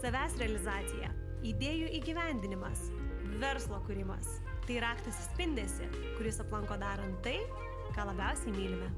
[0.00, 1.10] savęs realizacija,
[1.44, 2.86] idėjų įgyvendinimas,
[3.42, 4.38] verslo kūrimas.
[4.64, 7.36] Tai raktas į spindesi, kuris aplanko darant tai,
[7.96, 8.88] ką labiausiai mylime.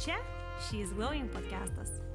[0.00, 0.18] Čia
[0.66, 2.09] She's Glowing podcastas.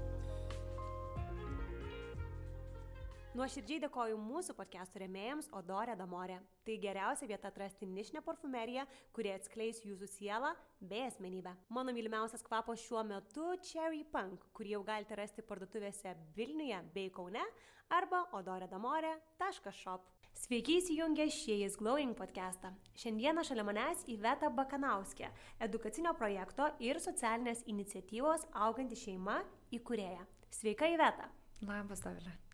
[3.35, 6.37] Nuoširdžiai dėkoju mūsų podcastų remėjams Odorė Damorė.
[6.63, 11.51] Tai geriausia vieta atrasti nišinę parfumeriją, kurie atskleis jūsų sielą bei asmenybę.
[11.67, 17.43] Mano mylimiausias kvapas šiuo metu Cherry Punk, kurį jau galite rasti parduotuvėse Vilniuje bei Kaune
[17.91, 20.07] arba odoredamorė.shop.
[20.45, 22.71] Sveiki įsijungę šiejas Glowing podcastą.
[23.03, 29.41] Šiandieną šalia manęs Iveta Bakanauskė, edukacinio projekto ir socialinės iniciatyvos auganti šeima
[29.75, 30.23] įkūrėja.
[30.55, 31.27] Sveika Iveta.
[31.67, 32.44] Labas, Davilė.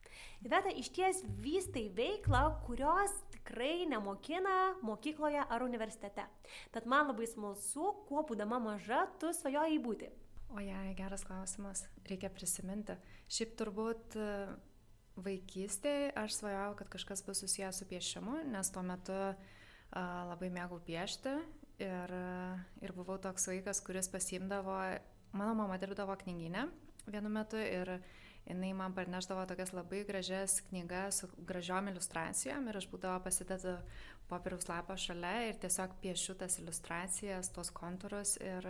[0.46, 6.26] Iveta iš ties vystai veiklą, kurios tikrai nemokina mokykloje ar universitete.
[6.72, 10.12] Tad man labai smalsu, kuo būdama maža tu svajojai būti.
[10.52, 12.98] O jei, geras klausimas, reikia prisiminti.
[13.32, 14.28] Šiaip turbūt e,
[15.16, 19.34] vaikystėje aš svajojau, kad kažkas bus susijęs su piešimu, nes tuo metu a,
[20.28, 21.38] labai mėgau piešti
[21.81, 22.16] ir,
[22.84, 24.78] ir buvau toks vaikas, kuris pasimdavo,
[25.31, 26.68] mano mama dirbdavo knyginę
[27.08, 28.00] vienu metu ir
[28.47, 33.75] jinai man parneždavo tokias labai gražias knygas su gražiom iliustracijom ir aš būdavo pasidedu
[34.31, 38.67] popieriaus lapą šalia ir tiesiog piešiu tas iliustracijas, tos kontūrus ir,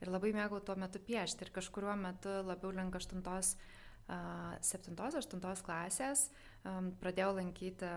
[0.00, 1.46] ir labai mėgau tuo metu piešti.
[1.46, 3.22] Ir kažkuriuo metu labiau link 8,
[4.10, 6.28] 7-8 klasės
[7.00, 7.92] pradėjau lankyti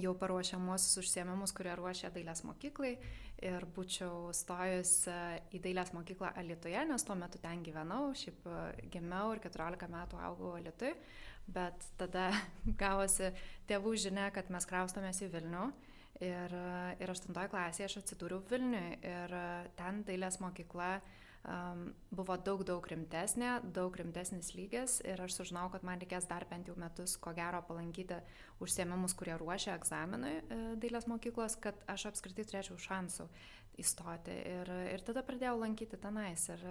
[0.00, 2.94] jau paruošiamuosius užsiemimus, kurie ruošia dailės mokyklai.
[3.42, 5.16] Ir būčiau stojus e,
[5.56, 8.58] į dailės mokyklą Alitoje, nes tuo metu ten gyvenau, šiaip e,
[8.92, 10.92] gimiau ir 14 metų augau Alitui,
[11.50, 12.30] bet tada
[12.82, 13.32] gavosi
[13.68, 15.66] tėvų žinia, kad mes kraustomės į Vilnių.
[16.22, 19.00] Ir, e, ir 8 klasėje aš atsidūriau Vilniui.
[19.02, 19.36] Ir
[19.76, 20.94] ten dailės mokykla
[21.48, 26.46] um, buvo daug, daug rimtesnė, daug rimtesnis lygis ir aš sužinau, kad man reikės dar
[26.50, 28.20] bent jau metus, ko gero, palankyti
[28.62, 33.28] užsiemimus, kurie ruošia egzaminui e, dailės mokyklos, kad aš apskritai turėčiau šansų
[33.82, 34.36] įstoti.
[34.52, 36.46] Ir, ir tada pradėjau lankyti tenais.
[36.52, 36.62] Ir,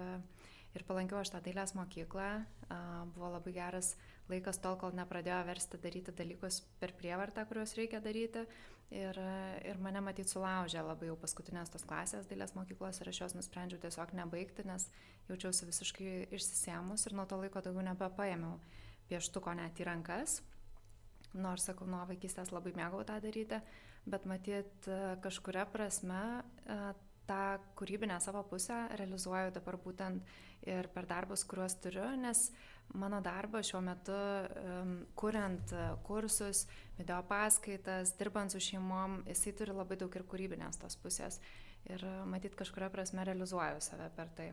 [0.72, 2.30] ir palankiau aš tą dailės mokyklą.
[3.12, 3.92] Buvo labai geras
[4.30, 8.46] laikas tol, kol nepradėjo versti daryti dalykus per prievartą, kuriuos reikia daryti.
[8.92, 9.16] Ir,
[9.64, 13.80] ir mane matyti sulaužė labai jau paskutinės tos klasės dailės mokyklos ir aš jos nusprendžiau
[13.80, 14.84] tiesiog nebaigti, nes
[15.30, 18.58] jaučiausi visiškai išsisėmus ir nuo to laiko daugiau nebepaėmiau
[19.08, 20.42] pieštuko net į rankas.
[21.32, 23.62] Nors, sakau, nuo vaikystės labai mėgau tą daryti,
[24.04, 24.90] bet matyt,
[25.24, 26.20] kažkuria prasme
[27.28, 27.42] tą
[27.78, 30.34] kūrybinę savo pusę realizuoju dabar būtent
[30.68, 32.50] ir per darbus, kuriuos turiu, nes
[32.94, 34.16] mano darbas šiuo metu,
[35.18, 35.72] kuriant
[36.06, 36.66] kursus,
[36.98, 41.40] video paskaitas, dirbant su šeimom, jisai turi labai daug ir kūrybinės tos pusės.
[41.90, 44.52] Ir matyt, kažkuria prasme realizuoju save per tai.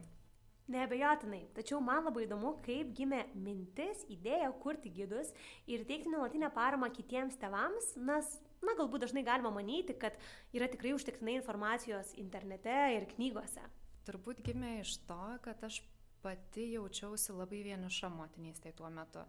[0.70, 5.32] Neabejotinai, tačiau man labai įdomu, kaip gimė mintis, idėja kurti gidus
[5.66, 10.18] ir teikti nuolatinę paramą kitiems tevams, nes na, galbūt dažnai galima manyti, kad
[10.54, 13.66] yra tikrai užtektinai informacijos internete ir knygose.
[14.06, 15.82] Turbūt gimė iš to, kad aš
[16.24, 19.26] pati jaučiausi labai vieniša motinystėje tuo metu.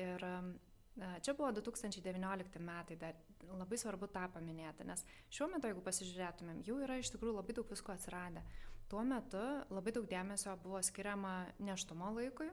[0.00, 0.24] Ir
[0.94, 3.16] Čia buvo 2019 metai, dar
[3.58, 5.00] labai svarbu tą paminėti, nes
[5.34, 8.44] šiuo metu, jeigu pasižiūrėtumėm, jau yra iš tikrųjų labai daug visko atsiradę.
[8.86, 9.42] Tuo metu
[9.74, 12.46] labai daug dėmesio buvo skiriama neštumo laikui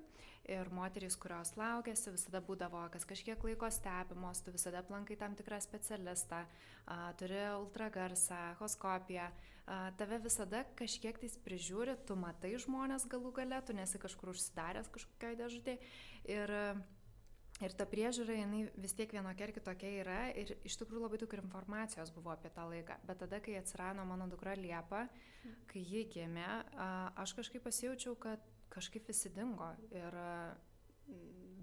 [0.50, 5.60] ir moterys, kurios laukėsi, visada būdavo kas kažkiek laiko stebimos, tu visada aplankai tam tikrą
[5.64, 6.44] specialistą,
[7.22, 9.28] turi ultragarsą, hoskopiją,
[10.00, 15.40] tave visada kažkiek tais prižiūri, tu matai žmonės galų gale, tu nesi kažkur užsidaręs kažkokioje
[15.44, 15.94] dėžutėje.
[16.32, 16.58] Ir
[17.62, 21.34] Ir ta priežiūra, jinai vis tiek vienokia ar kitokia yra ir iš tikrųjų labai daug
[21.36, 22.96] ir informacijos buvo apie tą laiką.
[23.06, 25.04] Bet tada, kai atsirado mano dukra Liepa,
[25.70, 26.48] kai ji gimė,
[27.22, 29.70] aš kažkaip pasijaučiau, kad kažkaip visi dingo.
[29.94, 30.18] Ir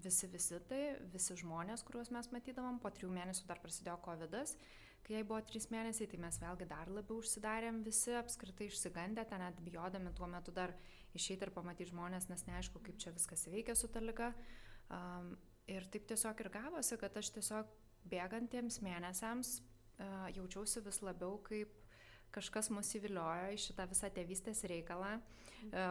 [0.03, 4.37] visi vizitai, visi žmonės, kuriuos mes matydavom, po trijų mėnesių dar prasidėjo COVID,
[5.03, 9.41] kai jai buvo trys mėnesiai, tai mes vėlgi dar labiau užsidarėm, visi apskritai išsigandę, ten
[9.43, 10.75] net bijodami tuo metu dar
[11.17, 14.33] išeiti ir pamatyti žmonės, nes neaišku, kaip čia viskas veikia su ta lyga.
[14.89, 15.33] Um,
[15.69, 17.73] Ir taip tiesiog ir gavosi, kad aš tiesiog
[18.09, 21.75] bėgantiems mėnesiams uh, jaučiausi vis labiau kaip
[22.35, 25.17] kažkas mus įviliojo į šitą visą tėvystės reikalą.
[25.19, 25.49] Uh,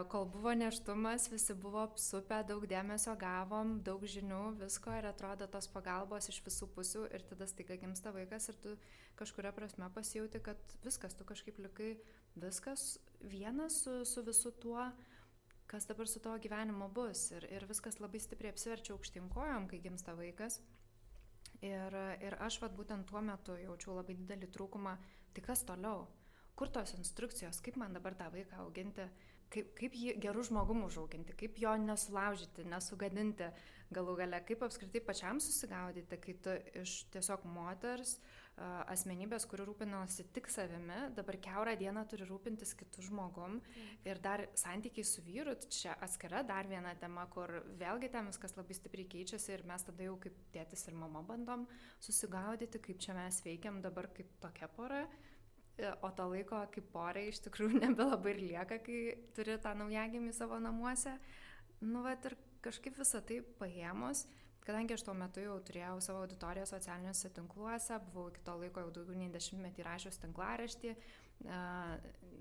[0.09, 5.69] kol buvo neštumas, visi buvo apsupę, daug dėmesio gavom, daug žinių, visko ir atrodo tos
[5.73, 8.77] pagalbos iš visų pusių ir tada staiga gimsta vaikas ir tu
[9.21, 11.93] kažkuria prasme pasijauti, kad viskas, tu kažkaip likai
[12.37, 14.89] viskas vienas su, su visu tuo
[15.69, 17.29] kas dabar su tavo gyvenimu bus.
[17.37, 20.63] Ir, ir viskas labai stipriai apsiverčia aukštinkojom, kai gimsta vaikas.
[21.61, 24.95] Ir, ir aš vat būtent tuo metu jaučiau labai didelį trūkumą,
[25.35, 26.07] tai kas toliau,
[26.59, 29.07] kur tos instrukcijos, kaip man dabar tą vaiką auginti,
[29.53, 33.53] kaip, kaip jį gerų žmogum užauginti, kaip jo nesulaužyti, nesugadinti
[33.95, 38.19] galų gale, kaip apskritai pačiam susigaudyti, kai tu iš tiesiog moters
[38.91, 43.61] asmenybės, kuri rūpinosi tik savimi, dabar keurą dieną turi rūpintis kitų žmogum
[44.09, 48.57] ir dar santykiai su vyru, tai čia atskira dar viena tema, kur vėlgi ten viskas
[48.59, 51.69] labai stipriai keičiasi ir mes tada jau kaip tėtis ir mama bandom
[52.03, 55.07] susigaudyti, kaip čia mes veikiam dabar kaip tokia pora.
[56.03, 58.99] O to laiko kaip porai iš tikrųjų nebelabai ir lieka, kai
[59.37, 61.15] turi tą naujagimį savo namuose.
[61.85, 62.35] Nu, va ir
[62.65, 64.25] kažkaip visą tai paėmus,
[64.67, 68.91] kadangi aš tuo metu jau turėjau savo auditoriją socialiniuose tinkluose, buvau iki to laiko jau
[68.99, 70.97] daugiau nei dešimtmetį rašius tinklaraštį,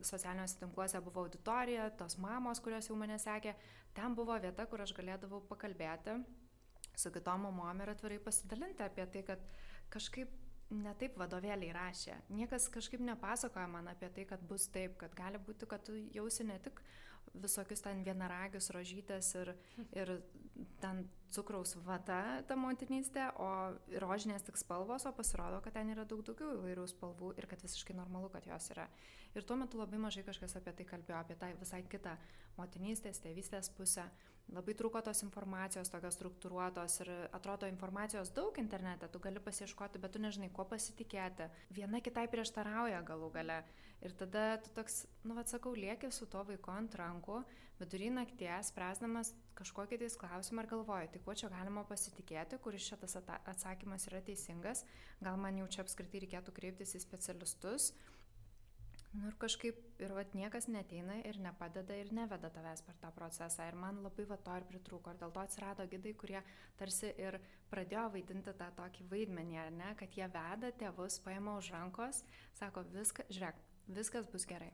[0.10, 3.54] socialiniuose tinkluose buvo auditorija, tos mamos, kurios jau mane sekė,
[3.96, 6.18] ten buvo vieta, kur aš galėdavau pakalbėti
[6.98, 9.44] su kitom mamom ir atvirai pasidalinti apie tai, kad
[9.94, 10.34] kažkaip
[10.74, 12.16] ne taip vadovėliai rašė.
[12.36, 16.48] Niekas kažkaip nepasakoja man apie tai, kad bus taip, kad gali būti, kad tu jausi
[16.48, 16.82] ne tik
[17.38, 19.54] visokius ten vienaragius rožytės ir,
[19.96, 20.12] ir
[20.82, 21.04] ten
[21.34, 23.50] cukraus vata ta motinystė, o
[24.04, 27.98] rožinės tik spalvos, o pasirodo, kad ten yra daug daugiau įvairių spalvų ir kad visiškai
[27.98, 28.88] normalu, kad jos yra.
[29.36, 32.16] Ir tuo metu labai mažai kažkas apie tai kalbėjo, apie tą visai kitą
[32.58, 34.08] motinystės, tėvystės pusę
[34.56, 40.16] labai trūko tos informacijos tokios struktūruotos ir atrodo informacijos daug internete, tu gali pasieškoti, bet
[40.16, 41.50] tu nežinai, kuo pasitikėti.
[41.76, 43.62] Viena kitai prieštarauja galų gale.
[44.06, 47.42] Ir tada tu toks, nu, atsakau, lieki su to vaiku ant rankų,
[47.82, 53.18] vidury nakties, spręsdamas kažkokį tais klausimą ir galvoju, tai kuo čia galima pasitikėti, kuris šitas
[53.20, 54.86] atsakymas yra teisingas,
[55.22, 57.92] gal man jau čia apskritai reikėtų kreiptis į specialistus
[59.18, 63.66] Nu ir kažkaip ir vat niekas neteina ir nepadeda ir neveda tavęs per tą procesą.
[63.66, 65.14] Ir man labai va to ir pritrūko.
[65.16, 66.42] Ir dėl to atsirado gidai, kurie
[66.78, 67.40] tarsi ir
[67.72, 72.22] pradėjo vaidinti tą tokį vaidmenį, ar ne, kad jie veda tėvus, paima už rankos,
[72.60, 73.64] sako, viską, žiūrėk,
[73.98, 74.70] viskas bus gerai.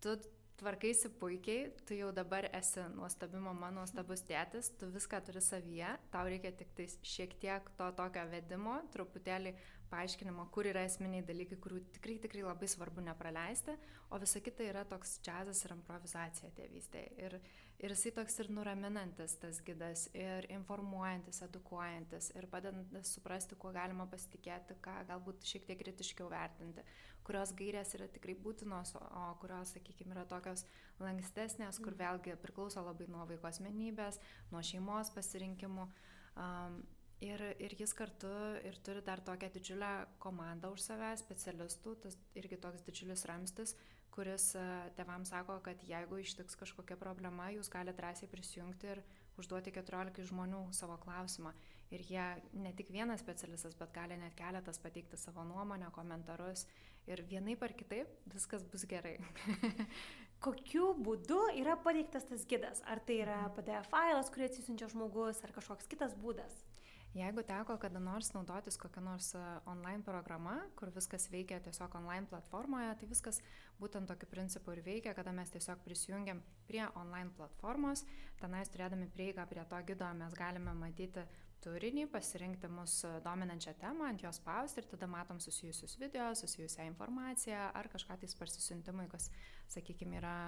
[0.00, 0.14] Tu
[0.60, 6.28] tvarkaisi puikiai, tu jau dabar esi nuostabi mama, nuostabus tėtis, tu viską turi savyje, tau
[6.28, 9.54] reikia tik tais šiek tiek to tokio vedimo, truputėlį
[9.90, 13.74] paaiškinimo, kur yra esminiai dalykai, kurių tikrai, tikrai labai svarbu nepraleisti,
[14.10, 17.10] o visa kita yra toks džiazas ir improvizacija tėvystėje.
[17.26, 17.36] Ir,
[17.82, 24.06] ir jisai toks ir nuraminantis tas gidas, ir informuojantis, edukuojantis, ir padedantis suprasti, kuo galima
[24.10, 26.86] pasitikėti, ką galbūt šiek tiek kritiškiau vertinti,
[27.26, 30.64] kurios gairės yra tikrai būtinos, o kurios, sakykime, yra tokios
[31.02, 32.00] lankstesnės, kur mm.
[32.04, 34.22] vėlgi priklauso labai nuo vaiko asmenybės,
[34.54, 35.90] nuo šeimos pasirinkimų.
[36.38, 36.80] Um,
[37.20, 38.30] Ir, ir jis kartu
[38.64, 39.88] ir turi dar tokią didžiulę
[40.24, 43.74] komandą už save, specialistų, tas irgi toks didžiulis ramstis,
[44.10, 44.62] kuris e,
[44.96, 49.02] tevams sako, kad jeigu ištiks kažkokia problema, jūs galite drąsiai prisijungti ir
[49.36, 51.52] užduoti 14 žmonių savo klausimą.
[51.92, 52.24] Ir jie
[52.56, 56.64] ne tik vienas specialistas, bet gali net keletas pateikti savo nuomonę, komentarus.
[57.10, 59.18] Ir vienaip ar kitaip viskas bus gerai.
[60.44, 62.80] Kokiu būdu yra pateiktas tas gidas?
[62.88, 66.62] Ar tai yra PDF failas, kurį atsisiunčia žmogus, ar kažkoks kitas būdas?
[67.10, 72.30] Jeigu teko kada nors naudotis kokią nors e, online programa, kur viskas veikia tiesiog online
[72.30, 73.40] platformoje, tai viskas
[73.80, 78.04] būtent tokiu principu ir veikia, kada mes tiesiog prisijungiam prie online platformos,
[78.38, 81.26] tenais turėdami prieigą prie to gido mes galime matyti
[81.64, 87.66] turinį, pasirinkti mūsų dominančią temą, ant jos spausti ir tada matom susijusius video, susijusią informaciją
[87.76, 89.28] ar kažką tais parsisintimui, kas,
[89.74, 90.38] sakykime, yra,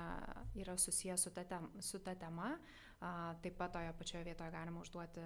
[0.63, 2.55] yra susijęs su ta, tem, su ta tema.
[3.43, 5.23] Taip pat toje pačioje vietoje galima užduoti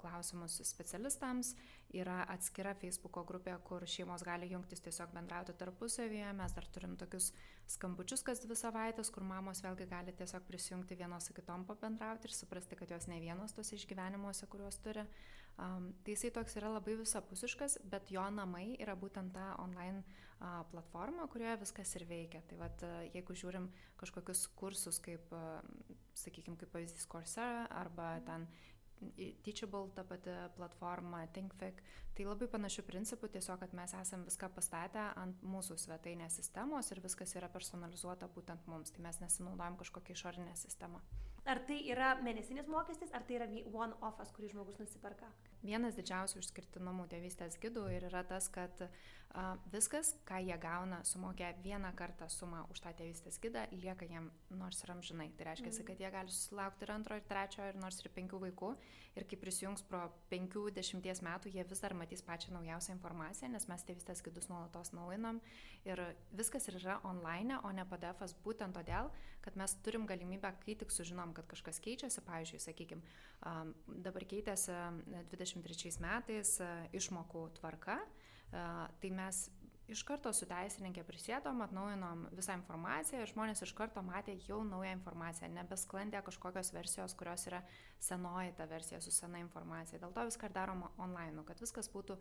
[0.00, 1.54] klausimus specialistams.
[1.96, 6.34] Yra atskira Facebook'o grupė, kur šeimos gali jungtis tiesiog bendrauti tarpusavyje.
[6.36, 7.30] Mes dar turim tokius
[7.76, 12.36] skambučius kas dvi savaitės, kur mamos vėlgi gali tiesiog prisijungti vienos su kitom pabendrauti ir
[12.36, 15.06] suprasti, kad jos ne vienos tos išgyvenimuose, kuriuos turi.
[15.54, 20.64] Um, tai jisai toks yra labai visapusiškas, bet jo namai yra būtent ta online uh,
[20.72, 22.40] platforma, kurioje viskas ir veikia.
[22.50, 23.68] Tai vad, uh, jeigu žiūrim
[24.00, 25.62] kažkokius kursus, kaip, uh,
[26.18, 28.48] sakykime, kaip pavyzdys Coursera arba ten
[29.44, 31.82] Teachable, ta pati platforma, ThinkFic,
[32.16, 37.02] tai labai panašių principų, tiesiog, kad mes esam viską pastatę ant mūsų svetainės sistemos ir
[37.04, 41.02] viskas yra personalizuota būtent mums, tai mes nesinaudojam kažkokią išorinę sistemą.
[41.44, 45.28] Ar tai yra mėnesinis mokestis, ar tai yra one-offas, kurį žmogus nusiperka?
[45.60, 48.86] Vienas didžiausių išskirtinumų tėvystės gidų ir yra tas, kad
[49.72, 54.84] viskas, ką jie gauna, sumokia vieną kartą sumą už tą tėvystės gidą, lieka jiem nors
[54.84, 55.30] ir amžinai.
[55.34, 55.86] Tai reiškia, mm.
[55.88, 58.70] kad jie gali susilaukti ir antro, ir trečio, ir nors ir penkių vaikų.
[59.14, 63.68] Ir kai prisijungs pro penkių, dešimties metų, jie vis dar matys pačią naujausią informaciją, nes
[63.70, 65.38] mes tėvystės gidus nuolatos naujinam.
[65.86, 66.02] Ir
[66.34, 69.10] viskas yra online, o ne PDF'as būtent todėl,
[69.44, 73.14] kad mes turim galimybę, kai tik sužinom, kad kažkas keičiasi, pavyzdžiui, sakykime,
[74.02, 74.74] dabar keitėsi
[75.34, 76.58] 20 23 metais
[76.96, 77.98] išmokų tvarka,
[79.00, 79.44] tai mes
[79.90, 84.94] iš karto su teisininkė prisėdom, atnaujinom visą informaciją ir žmonės iš karto matė jau naują
[84.96, 87.60] informaciją, nebesklandė kažkokios versijos, kurios yra
[88.00, 90.00] senoji ta versija su sena informacija.
[90.00, 92.16] Dėl to viską darom online, kad viskas būtų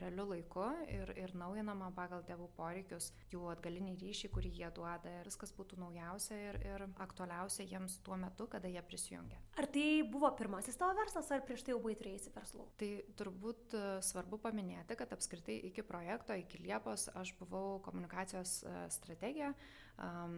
[0.00, 5.30] realiu laiku ir, ir naujinama pagal tėvų poreikius, jų atgalinį ryšį, kurį jie duoda ir
[5.30, 9.40] viskas būtų naujausia ir, ir aktualiausia jiems tuo metu, kada jie prisijungia.
[9.56, 12.68] Ar tai buvo pirmasis tavo verslas, ar prieš tai jau buvai turėjusi verslų?
[12.80, 12.90] Tai
[13.20, 19.54] turbūt e, svarbu paminėti, kad apskritai iki projekto, iki Liepos aš buvau komunikacijos e, strategija,
[20.02, 20.36] um,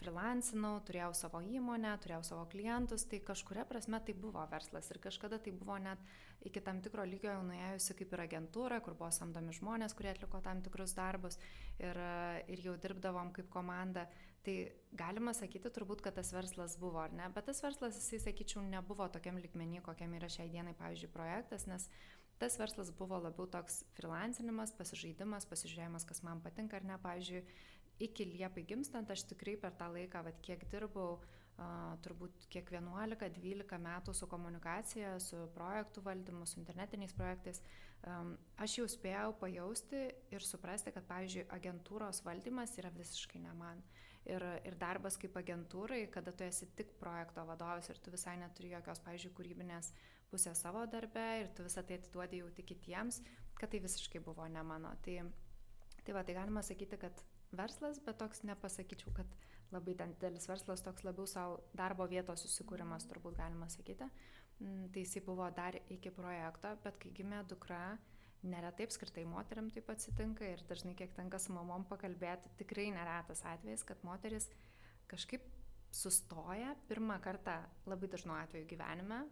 [0.00, 5.40] freelancinau, turėjau savo įmonę, turėjau savo klientus, tai kažkuria prasme tai buvo verslas ir kažkada
[5.42, 6.02] tai buvo net
[6.46, 10.40] iki tam tikro lygio jau nuėjusi kaip ir agentūra, kur buvo samdomi žmonės, kurie atliko
[10.44, 11.38] tam tikrus darbus
[11.78, 12.00] ir,
[12.48, 14.06] ir jau dirbdavom kaip komanda.
[14.40, 14.54] Tai
[14.96, 17.26] galima sakyti turbūt, kad tas verslas buvo, ar ne?
[17.34, 21.90] Bet tas verslas, jisai, sakyčiau, nebuvo tokiam likmenį, kokiam yra šiai dienai, pavyzdžiui, projektas, nes
[22.40, 26.96] tas verslas buvo labiau toks freelancinimas, pasižaidimas, pasižiūrėjimas, kas man patinka ar ne.
[27.02, 27.42] Pavyzdžiui,
[28.00, 31.40] iki Liepai gimstant aš tikrai per tą laiką, vat, kiek dirbau, uh,
[32.04, 37.60] turbūt kiek 11-12 metų su komunikacija, su projektų valdymu, su internetiniais projektais,
[38.56, 43.82] aš jau spėjau pajausti ir suprasti, kad, pavyzdžiui, agentūros valdymas yra visiškai ne man.
[44.28, 48.74] Ir, ir darbas kaip agentūrai, kada tu esi tik projekto vadovas ir tu visai neturi
[48.74, 49.92] jokios, pavyzdžiui, kūrybinės
[50.30, 53.22] pusės savo darbe ir tu visą tai atiduodi jau tik kitiems,
[53.56, 54.92] kad tai visiškai buvo ne mano.
[55.04, 55.16] Tai,
[56.04, 57.24] tai va, tai galima sakyti, kad
[57.56, 59.34] verslas, bet toks nepasakyčiau, kad
[59.74, 64.08] labai ten didelis verslas, toks labiau savo darbo vietos susikūrimas, turbūt galima sakyti.
[64.60, 67.96] Mm, tai jisai buvo dar iki projekto, bet kai gimė dukra,
[68.42, 73.84] neretai apskritai moteriam taip atsitinka ir dažnai kiek tenka su mamom pakalbėti, tikrai neretas atvejis,
[73.88, 74.48] kad moteris
[75.10, 75.44] kažkaip
[75.90, 77.56] sustoja pirmą kartą
[77.90, 79.24] labai dažnu atveju gyvenime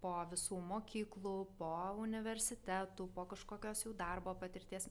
[0.00, 4.88] po visų mokyklų, po universitetų, po kažkokios jų darbo patirties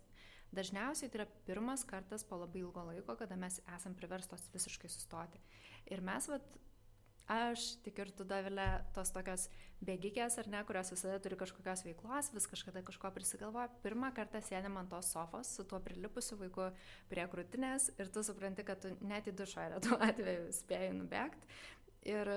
[0.56, 5.42] Dažniausiai tai yra pirmas kartas po labai ilgo laiko, kada mes esam priverstos visiškai sustoti.
[5.92, 6.46] Ir mes, vat,
[7.32, 9.48] aš tik ir tu davilė tos tokios
[9.86, 13.72] bėgikės ar ne, kurios visada turi kažkokios veiklos, vis kažkada kažko prisigalvoja.
[13.84, 16.70] Pirmą kartą sėdėm ant tos sofos su tuo prilipusiu vaiku
[17.10, 21.52] prie krūtinės ir tu supranti, kad tu net į dušą retu atveju spėjai nubėgti.
[22.06, 22.30] Ir,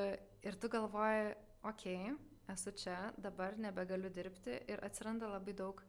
[0.49, 1.35] ir tu galvoji,
[1.69, 2.17] okei, okay,
[2.55, 5.83] esu čia, dabar nebegaliu dirbti ir atsiranda labai daug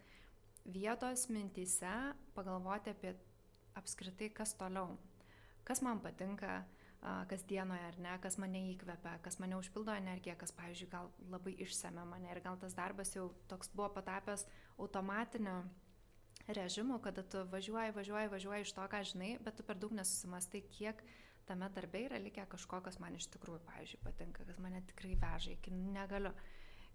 [0.65, 1.93] vietos mintise
[2.35, 3.15] pagalvoti apie
[3.79, 4.97] apskritai, kas toliau,
[5.63, 6.63] kas man patinka
[7.31, 12.03] kasdienoje ar ne, kas mane įkvepia, kas mane užpildo energiją, kas, pavyzdžiui, gal labai išsame
[12.09, 14.43] mane ir gal tas darbas jau toks buvo patapęs
[14.77, 15.61] automatiniu
[16.47, 20.63] režimu, kada tu važiuoji, važiuoji, važiuoji iš to, ką žinai, bet tu per daug nesusimastai,
[20.75, 21.03] kiek
[21.47, 25.55] tame darbe yra likę kažko, kas man iš tikrųjų, pavyzdžiui, patinka, kas mane tikrai veža
[25.55, 26.33] iki negaliu.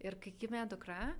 [0.04, 1.14] Ir kai gimė dukra,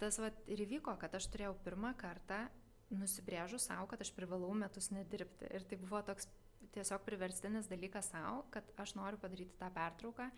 [0.00, 2.46] tas vat, ir įvyko, kad aš turėjau pirmą kartą
[2.90, 5.48] nusibrėžu savo, kad aš privalau metus nedirbti.
[5.54, 6.28] Ir tai buvo toks
[6.74, 10.30] tiesiog priverstinis dalykas savo, kad aš noriu padaryti tą pertrauką,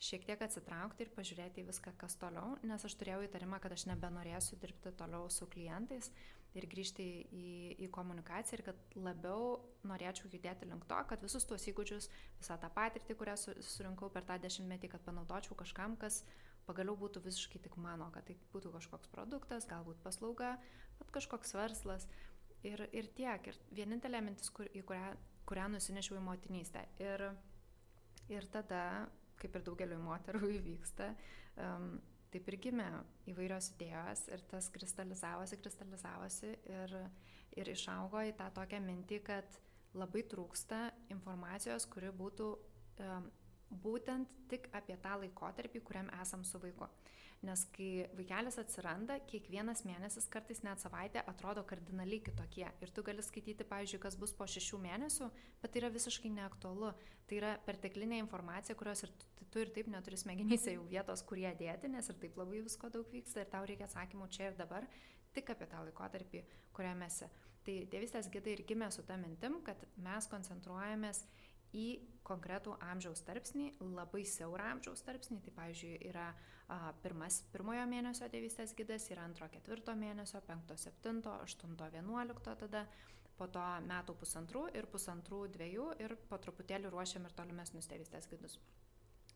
[0.00, 3.84] šiek tiek atsitraukti ir pažiūrėti į viską, kas toliau, nes aš turėjau įtarimą, kad aš
[3.90, 6.08] nebenorėsiu dirbti toliau su klientais
[6.56, 7.50] ir grįžti į,
[7.84, 12.08] į komunikaciją ir kad labiau norėčiau judėti link to, kad visus tuos įgūdžius,
[12.40, 16.24] visą tą patirtį, kurią surinkau per tą dešimtmetį, kad panaudočiau kažkam, kas
[16.70, 20.54] pagaliau būtų visiškai tik mano, kad tai būtų kažkoks produktas, galbūt paslauga,
[21.00, 22.06] bet kažkoks verslas
[22.66, 23.50] ir, ir tiek.
[23.50, 25.14] Ir vienintelė mintis, kur, į kurią,
[25.50, 26.84] kurią nusinešiau į motinystę.
[27.02, 27.26] Ir,
[28.30, 28.84] ir tada,
[29.40, 31.10] kaip ir daugeliu moterų įvyksta,
[31.64, 31.92] um,
[32.30, 32.86] taip ir gimė
[33.32, 36.94] įvairios idėjos ir tas kristalizavosi, kristalizavosi ir,
[37.58, 39.60] ir išaugo į tą tokią mintį, kad
[39.98, 42.52] labai trūksta informacijos, kuri būtų
[43.02, 43.26] um,
[43.70, 46.88] būtent tik apie tą laikotarpį, kuriam esam su vaiku.
[47.40, 52.66] Nes kai vaikelis atsiranda, kiekvienas mėnesis, kartais net savaitė atrodo kardinaliai kitokie.
[52.84, 55.30] Ir tu gali skaityti, pavyzdžiui, kas bus po šešių mėnesių,
[55.62, 56.92] bet tai yra visiškai neaktualu.
[57.30, 61.48] Tai yra perteklinė informacija, kurios ir tu, tu ir taip neturi smegenyse jau vietos, kurie
[61.56, 64.84] dėti, nes ir taip labai visko daug vyksta ir tau reikia atsakymų čia ir dabar,
[65.32, 66.44] tik apie tą laikotarpį,
[66.76, 67.30] kuriame esi.
[67.64, 71.24] Tai tėvystės gidai ir gimė su tą mintim, kad mes koncentruojamės
[71.76, 71.86] į
[72.26, 78.74] konkretų amžiaus tarpsnį, labai siaurą amžiaus tarpsnį, tai pavyzdžiui yra a, pirmas, pirmojo mėnesio tėvystės
[78.78, 82.84] gidas, yra antro, ketvirto mėnesio, penkto, septinto, aštunto, vienuolikto tada,
[83.40, 88.58] po to metų pusantrų ir pusantrų dviejų ir po truputėlį ruošiam ir tolimesnius tėvystės gidus.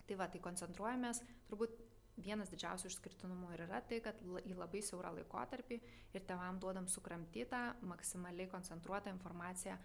[0.05, 1.79] Tai va, tai koncentruojamės, turbūt
[2.21, 5.81] vienas didžiausių išskirtinumų ir yra tai, kad į labai siaurą laikotarpį
[6.15, 9.79] ir tevam duodam sukramtytą, maksimaliai koncentruotą informaciją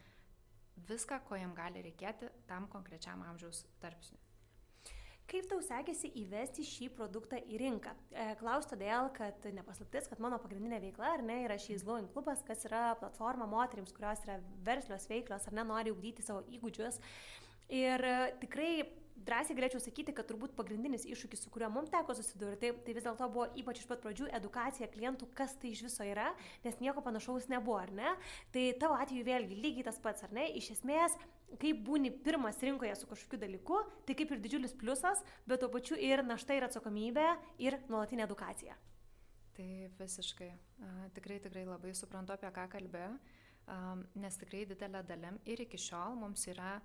[0.89, 4.19] viską, ko jam gali reikėti tam konkrečiam amžiaus tarpsniui.
[5.29, 7.91] Kaip tau sekėsi įvesti šį produktą į rinką?
[8.09, 12.41] E, Klausiu todėl, kad nepaslaptis, kad mano pagrindinė veikla, ar ne, yra šis Glowing klubas,
[12.47, 16.97] kas yra platforma moteriams, kurios yra verslios veiklios ar nenori ugdyti savo įgūdžius.
[17.77, 18.71] Ir e, tikrai
[19.25, 23.27] drąsiai galėčiau sakyti, kad turbūt pagrindinis iššūkis, su kuriuo mums teko susidurti, tai vis dėlto
[23.31, 26.29] buvo ypač iš pat pradžių edukacija klientų, kas tai iš viso yra,
[26.65, 28.13] nes nieko panašaus nebuvo, ar ne?
[28.53, 30.45] Tai tavo atveju vėlgi lygiai tas pats, ar ne?
[30.59, 31.17] Iš esmės,
[31.61, 35.97] kai būni pirmas rinkoje su kažkokiu dalyku, tai kaip ir didžiulis pliusas, bet tuo pačiu
[35.97, 37.27] ir našta ir atsakomybė
[37.65, 38.77] ir nuolatinė edukacija.
[39.59, 40.53] Tai visiškai.
[41.17, 43.17] Tikrai, tikrai labai suprantu, apie ką kalbėjau,
[44.15, 46.77] nes tikrai didelė dalim ir iki šiol mums yra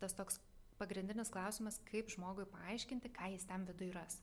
[0.00, 0.40] tas toks
[0.78, 4.20] pagrindinis klausimas, kaip žmogui paaiškinti, ką jis ten viduje ras.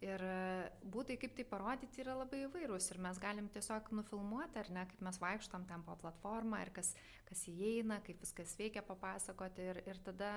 [0.00, 2.86] Ir e, būtai, kaip tai parodyti, yra labai įvairūs.
[2.94, 6.94] Ir mes galim tiesiog nufilmuoti, ar ne, kaip mes vaikštom ten po platformą ir kas,
[7.28, 9.66] kas įeina, kaip viskas veikia, papasakoti.
[9.72, 10.30] Ir, ir tada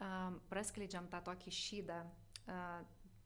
[0.00, 2.78] um, praskleidžiam tą tokį šydą uh,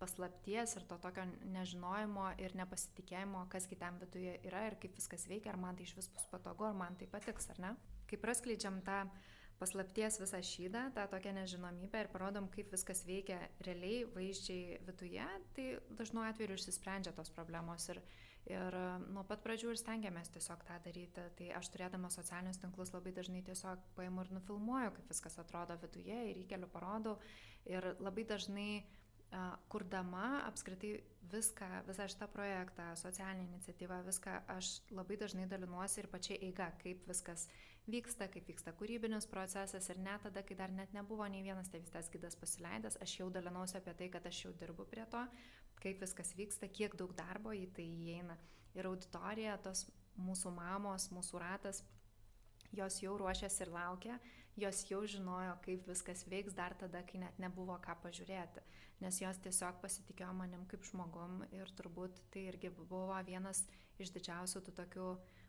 [0.02, 5.52] paslapties ir to tokio nežinojimo ir nepasitikėjimo, kas kitam viduje yra ir kaip viskas veikia,
[5.54, 7.72] ar man tai iš vis bus patogu, ar man tai patiks, ar ne.
[8.10, 9.30] Kai praskleidžiam tą uh,
[9.62, 15.26] paslapties visą šydą, tą tokią nežinomybę ir parodom, kaip viskas veikia realiai, vaizdžiai viduje,
[15.56, 15.66] tai
[15.98, 17.86] dažnu atveju išsisprendžia tos problemos.
[17.94, 18.00] Ir,
[18.50, 21.28] ir e, nuo pat pradžių ir stengiamės tiesiog tą daryti.
[21.38, 26.18] Tai aš turėdama socialinius tinklus labai dažnai tiesiog paimu ir nufilmuoju, kaip viskas atrodo viduje
[26.32, 27.18] ir įkeliu parodau.
[27.70, 28.98] Ir labai dažnai uh,
[29.68, 30.96] kurdama apskritai
[31.32, 37.06] viską, visą šitą projektą, socialinę iniciatyvą, viską aš labai dažnai dalinuosi ir pačiai eiga, kaip
[37.08, 37.46] viskas
[37.90, 42.10] vyksta, kaip vyksta kūrybinis procesas ir net tada, kai dar net nebuvo nei vienas tėvystės
[42.12, 45.22] gydas pasileidęs, aš jau dalinausi apie tai, kad aš jau dirbu prie to,
[45.82, 48.38] kaip viskas vyksta, kiek daug darbo į tai įeina.
[48.78, 51.82] Ir auditorija, tos mūsų mamos, mūsų ratas,
[52.72, 54.20] jos jau ruošiasi ir laukia,
[54.56, 58.62] jos jau žinojo, kaip viskas veiks dar tada, kai net nebuvo ką pažiūrėti,
[59.02, 63.64] nes jos tiesiog pasitikėjo manim kaip žmogum ir turbūt tai irgi buvo vienas
[64.00, 65.40] iš didžiausių tų tokių uh,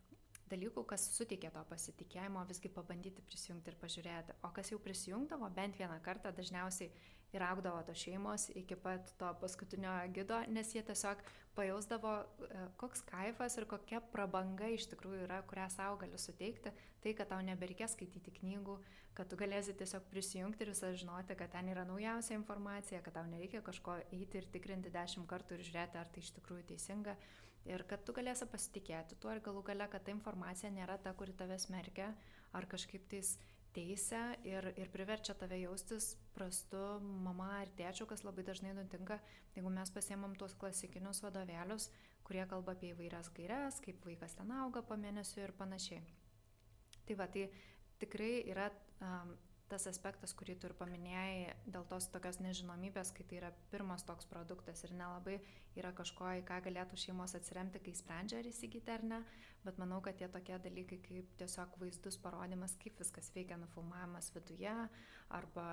[0.54, 4.38] dalykų, kas suteikė to pasitikėjimo, visgi pabandyti prisijungti ir pažiūrėti.
[4.46, 6.90] O kas jau prisijungdavo bent vieną kartą, dažniausiai
[7.36, 11.22] ir augdavo tos šeimos iki pat to paskutinio gido, nes jie tiesiog
[11.54, 12.14] pajausdavo,
[12.48, 16.72] e, koks kaifas ir kokia prabanga iš tikrųjų yra, kurią savo gali suteikti,
[17.04, 18.76] tai, kad tau nebereikės skaityti knygų,
[19.14, 23.26] kad tu galėsi tiesiog prisijungti ir visą žinoti, kad ten yra naujausia informacija, kad tau
[23.30, 27.14] nereikia kažko eiti ir tikrinti dešimt kartų ir žiūrėti, ar tai iš tikrųjų teisinga
[27.70, 31.32] ir kad tu galėsi pasitikėti tuo ir galų gale, kad ta informacija nėra ta, kuri
[31.36, 32.10] tave smerkia
[32.54, 33.34] ar kažkaip tais
[33.74, 36.80] teisę ir, ir priverčia tave jaustis prastu
[37.24, 39.18] mama ar tėčiu, kas labai dažnai nutinka,
[39.56, 41.90] jeigu mes pasiemam tuos klasikinius vadovėlius,
[42.26, 46.02] kurie kalba apie įvairias gairias, kaip vaikas ten auga po mėnesio ir panašiai.
[47.04, 47.48] Tai va, tai
[48.00, 49.34] tikrai yra um,
[49.70, 54.28] tas aspektas, kurį tu ir paminėjai, dėl tos tokios nežinomybės, kai tai yra pirmas toks
[54.30, 55.38] produktas ir nelabai
[55.78, 59.20] yra kažko, į ką galėtų šeimos atsiremti, kai sprendžia ar įsigyti ar ne,
[59.64, 64.76] bet manau, kad tie tokie dalykai kaip tiesiog vaizdus parodimas, kaip viskas veikia, nufilmavimas viduje
[65.34, 65.68] arba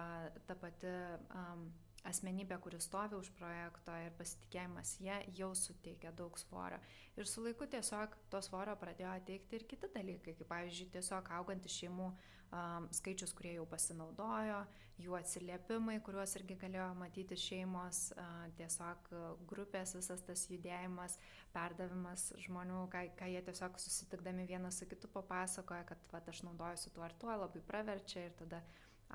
[0.48, 0.92] ta pati
[1.36, 1.68] um,
[2.08, 6.80] asmenybė, kuris stovi už projekto ir pasitikėjimas jie jau suteikia daug svorio.
[7.20, 11.76] Ir su laiku tiesiog to svorio pradėjo teikti ir kiti dalykai, kaip pavyzdžiui, tiesiog augantis
[11.78, 12.10] šeimų
[12.52, 14.62] um, skaičius, kurie jau pasinaudojo,
[15.02, 19.10] jų atsiliepimai, kuriuos irgi galėjo matyti šeimos, uh, tiesiog
[19.50, 21.18] grupės, visas tas judėjimas,
[21.56, 26.94] perdavimas žmonių, ką, ką jie tiesiog susitikdami vienas su kitu papasakoja, kad va, aš naudojuosi
[26.96, 28.62] tuo ar tuo, labai praverčia ir tada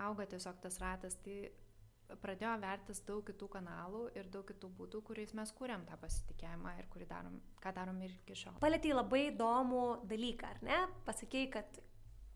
[0.06, 1.16] auga tiesiog tas ratas.
[1.24, 1.38] Tai
[2.22, 7.06] pradėjo vertis daug kitų kanalų ir daug kitų būdų, kuriais mes kūrėm tą pasitikėjimą ir
[7.10, 8.58] darom, ką darom ir iki šiol.
[8.62, 10.80] Palėtėjai labai įdomų dalyką, ar ne?
[11.08, 11.80] Pasakėjai, kad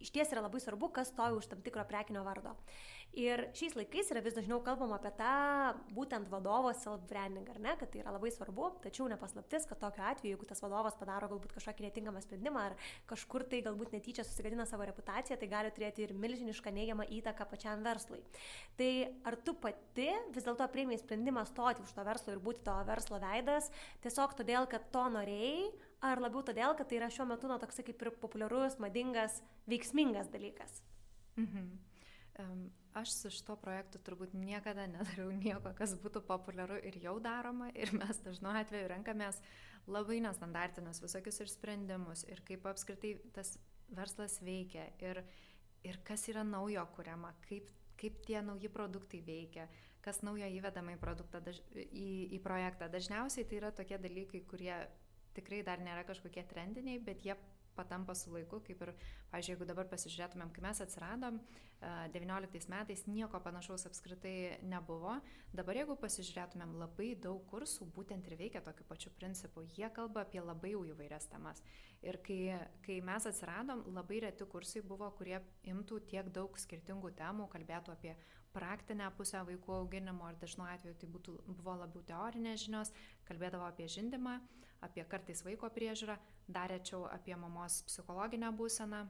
[0.01, 2.57] iš ties yra labai svarbu, kas stovi už tam tikro prekinio vardo.
[3.19, 5.31] Ir šiais laikais yra vis dažniau kalbama apie tą
[5.97, 10.37] būtent vadovo self-branding, ar ne, kad tai yra labai svarbu, tačiau nepaslaptis, kad tokiu atveju,
[10.37, 12.77] jeigu tas vadovas padaro galbūt kažkokį netinkamą sprendimą ar
[13.11, 17.83] kažkur tai galbūt netyčia susigadina savo reputaciją, tai gali turėti ir milžinišką neigiamą įtaką pačiam
[17.83, 18.23] verslui.
[18.79, 18.93] Tai
[19.27, 23.19] ar tu pati vis dėlto priėmė sprendimą stoti už to verslo ir būti to verslo
[23.19, 23.73] veidas,
[24.07, 25.73] tiesiog todėl, kad to norėjai,
[26.05, 30.33] ar labiau todėl, kad tai yra šiuo metu, na, toksai kaip ir populiarus, madingas, veiksmingas
[30.33, 30.83] dalykas?
[31.37, 31.71] Mhm.
[32.41, 37.69] Um, aš su šito projektu turbūt niekada nedariau nieko, kas būtų populiaru ir jau daroma
[37.75, 39.41] ir mes dažnu atveju renkamės
[39.91, 43.57] labai nestandartinius visokius ir sprendimus ir kaip apskritai tas
[43.95, 45.23] verslas veikia ir,
[45.87, 49.69] ir kas yra naujo kuriama, kaip, kaip tie nauji produktai veikia,
[50.05, 52.89] kas naujo įvedama į, produktą, daž, į, į projektą.
[52.93, 54.77] Dažniausiai tai yra tokie dalykai, kurie
[55.37, 57.37] tikrai dar nėra kažkokie trendiniai, bet jie
[57.77, 58.93] patampa su laiku, kaip ir,
[59.31, 61.41] pažiūrėjau, jeigu dabar pasižiūrėtumėm, kai mes atsiradom,
[62.13, 65.15] 19 metais nieko panašaus apskritai nebuvo.
[65.57, 69.65] Dabar jeigu pasižiūrėtumėm, labai daug kursų būtent ir veikia tokiu pačiu principu.
[69.79, 71.63] Jie kalba apie labai jau įvairias temas.
[72.05, 75.39] Ir kai, kai mes atsiradom, labai reti kursai buvo, kurie
[75.73, 78.15] imtų tiek daug skirtingų temų, kalbėtų apie
[78.53, 82.93] praktinę pusę vaikų auginimo, ar dažnu atveju tai būtų, buvo labiau teorinės žinios,
[83.29, 84.41] kalbėdavo apie žindimą,
[84.87, 86.17] apie kartais vaiko priežiūrą,
[86.49, 89.01] dar rečiau apie mamos psichologinę būseną,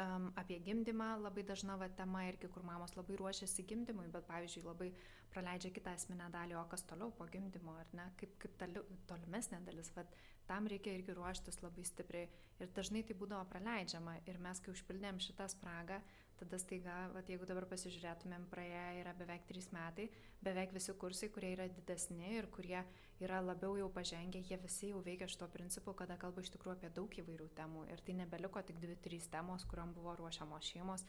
[0.00, 4.66] um, apie gimdymą labai dažna va, tema irgi, kur mamos labai ruošiasi gimdymui, bet pavyzdžiui
[4.66, 4.90] labai
[5.30, 9.62] praleidžia kitą esminę dalį, o kas toliau po gimdymo, ar ne, kaip, kaip tali, tolimesnė
[9.66, 10.06] dalis, va,
[10.50, 12.28] tam reikia irgi ruoštis labai stipriai
[12.60, 16.00] ir dažnai tai būdavo praleidžiama ir mes, kai užpildėm šitą spragą,
[16.40, 20.08] tada staiga, vat, jeigu dabar pasižiūrėtumėm, praėję yra beveik trys metai,
[20.44, 22.80] beveik visi kursai, kurie yra didesni ir kurie
[23.20, 26.92] yra labiau jau pažengę, jie visi jau veikia šito principu, kada kalba iš tikrųjų apie
[26.96, 31.04] daug įvairių temų ir tai nebeliko tik dvi, trys temos, kuriuom buvo ruošiamos šeimos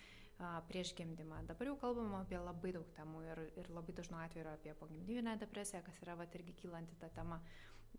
[0.67, 1.43] prieš gimdymą.
[1.47, 5.37] Dabar jau kalbama apie labai daug temų ir, ir labai dažnu atveju yra apie pogimdyvinę
[5.39, 7.39] depresiją, kas yra vat, irgi kylanti ta tema.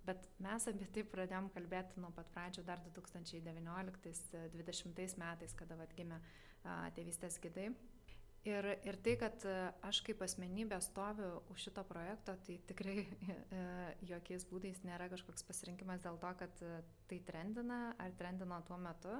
[0.06, 6.18] Bet mes apie tai pradėjom kalbėti nuo pat pradžių dar 2019-2020 metais, kada vat gimė
[6.96, 7.68] tėvystės gidai.
[8.42, 9.44] Ir, ir tai, kad
[9.86, 13.06] aš kaip asmenybė stoviu už šito projekto, tai tikrai
[14.10, 16.54] jokiais būdais nėra kažkoks pasirinkimas dėl to, kad
[17.06, 19.14] tai trendina ar trendino tuo metu.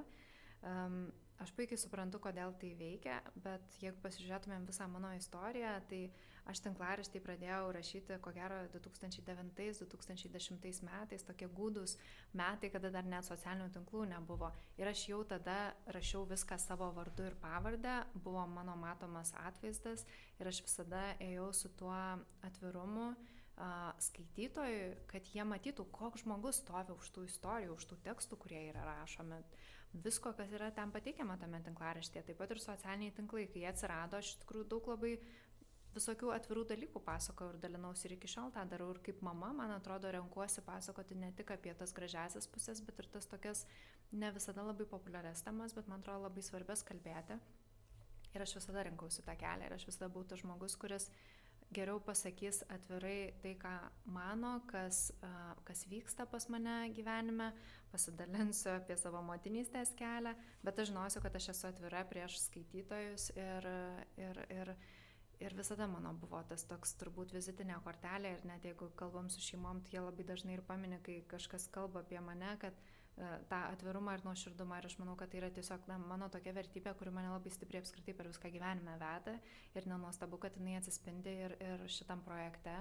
[0.63, 1.11] Um,
[1.43, 6.01] aš puikiai suprantu, kodėl tai veikia, bet jeigu pasižiūrėtumėm visą mano istoriją, tai
[6.49, 11.91] aš tinklaraštį pradėjau rašyti ko gero 2009-2010 metais, tokie gūdus
[12.37, 14.49] metai, kada dar net socialinių tinklų nebuvo.
[14.79, 15.57] Ir aš jau tada
[15.95, 20.05] rašiau viską savo vardu ir pavardę, buvo mano matomas atvaizdas
[20.39, 21.99] ir aš visada ėjau su tuo
[22.43, 23.07] atvirumu
[24.01, 28.81] skaitytojui, kad jie matytų, koks žmogus stovi už tų istorijų, už tų tekstų, kurie yra
[28.87, 29.37] rašomi
[29.93, 34.17] visko, kas yra ten pateikiama tame tinklaraštėje, taip pat ir socialiniai tinklai, kai jie atsirado,
[34.17, 35.11] aš iš tikrųjų daug labai
[35.95, 39.73] visokių atvirų dalykų pasakojau ir dalinausi ir iki šiol tą darau ir kaip mama, man
[39.75, 43.65] atrodo, renkuosi pasakoti ne tik apie tas gražiasias pusės, bet ir tas tokias
[44.11, 47.39] ne visada labai populiarias temas, bet man atrodo labai svarbias kalbėti.
[48.33, 51.09] Ir aš visada rinkausi tą kelią ir aš visada buvau tas žmogus, kuris
[51.73, 53.71] geriau pasakys atvirai tai, ką
[54.13, 55.11] mano, kas,
[55.65, 57.51] kas vyksta pas mane gyvenime,
[57.91, 63.69] pasidalinsiu apie savo motinystės kelią, bet aš žinosiu, kad aš esu atvira prieš skaitytojus ir,
[64.21, 64.73] ir, ir,
[65.43, 69.83] ir visada mano buvo tas toks turbūt vizitinė kortelė ir net jeigu kalbam su šeimom,
[69.83, 73.03] tai jie labai dažnai ir paminė, kai kažkas kalba apie mane, kad uh,
[73.49, 76.95] tą atvirumą ir nuoširdumą ir aš manau, kad tai yra tiesiog na, mano tokia vertybė,
[76.97, 79.35] kuri mane labai stipriai apskritai per viską gyvenime veda
[79.77, 82.73] ir nenuostabu, kad jinai atsispindi ir, ir šitam projekte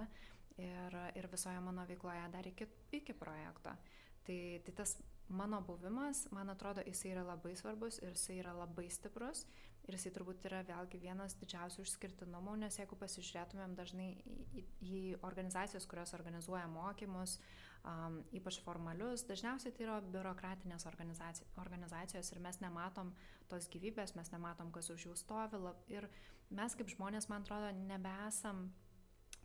[0.56, 3.74] ir, ir visoje mano veikloje dar iki, iki projekto.
[4.22, 4.96] Tai, tai tas
[5.28, 9.44] mano buvimas, man atrodo, jisai yra labai svarbus ir jisai yra labai stiprus
[9.88, 15.86] ir jisai turbūt yra vėlgi vienas didžiausių išskirtinumų, nes jeigu pasižiūrėtumėm dažnai į, į organizacijas,
[15.90, 17.38] kurios organizuoja mokymus,
[17.82, 23.12] um, ypač formalius, dažniausiai tai yra biurokratinės organizacijos, organizacijos ir mes nematom
[23.50, 26.08] tos gyvybės, mes nematom, kas už jų stovi ir
[26.54, 28.68] mes kaip žmonės, man atrodo, nebesam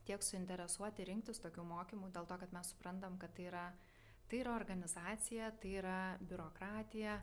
[0.08, 3.68] tiek suinteresuoti rinktis tokių mokymų dėl to, kad mes suprantam, kad tai yra
[4.28, 7.14] Tai yra organizacija, tai yra biurokratija,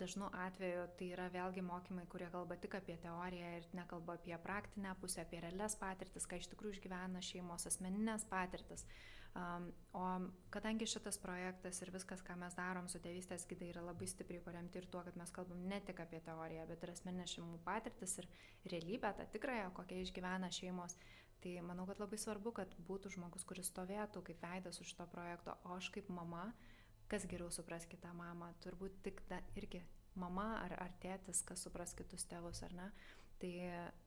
[0.00, 4.94] dažnu atveju tai yra vėlgi mokymai, kurie kalba tik apie teoriją ir nekalba apie praktinę
[5.00, 8.86] pusę, apie realias patirtis, ką iš tikrųjų išgyvena šeimos, asmeninės patirtis.
[9.94, 10.06] O
[10.50, 14.80] kadangi šitas projektas ir viskas, ką mes darom su tėvystės gydai, yra labai stipriai paremti
[14.80, 18.30] ir tuo, kad mes kalbam ne tik apie teoriją, bet ir asmeninę šeimų patirtis ir
[18.72, 20.96] realybę, tą tikrąją, kokią išgyvena šeimos,
[21.38, 25.54] Tai manau, kad labai svarbu, kad būtų žmogus, kuris stovėtų kaip veidas už šito projekto,
[25.68, 26.48] o aš kaip mama,
[27.08, 29.82] kas geriau supras kitą mamą, turbūt tik da, irgi
[30.18, 32.90] mama ar, ar tėtis, kas supras kitus tėvus ar ne.
[33.38, 33.52] Tai,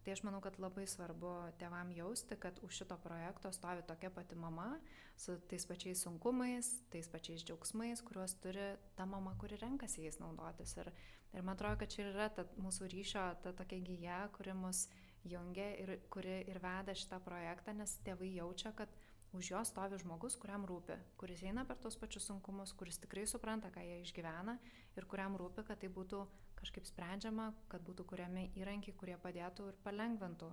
[0.03, 4.35] tai aš manau, kad labai svarbu tėvam jausti, kad už šito projekto stovi tokia pati
[4.35, 4.73] mama
[5.15, 10.75] su tais pačiais sunkumais, tais pačiais džiaugsmais, kuriuos turi ta mama, kuri renkasi jais naudotis.
[10.83, 10.91] Ir,
[11.31, 14.89] ir man atrodo, kad čia yra ta mūsų ryšio, ta tokia gyja, kuri mus
[15.23, 18.91] jungia ir kuri ir veda šitą projektą, nes tėvai jaučia, kad
[19.37, 23.71] už jo stovi žmogus, kuriam rūpi, kuris eina per tos pačius sunkumus, kuris tikrai supranta,
[23.71, 24.57] ką jie išgyvena
[24.99, 26.21] ir kuriam rūpi, kad tai būtų
[26.59, 30.51] kažkaip sprendžiama, kad būtų kuriami įrankiai, kurie padėtų ir palengvintų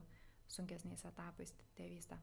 [0.49, 2.19] sunkesniais etapais tėvystę.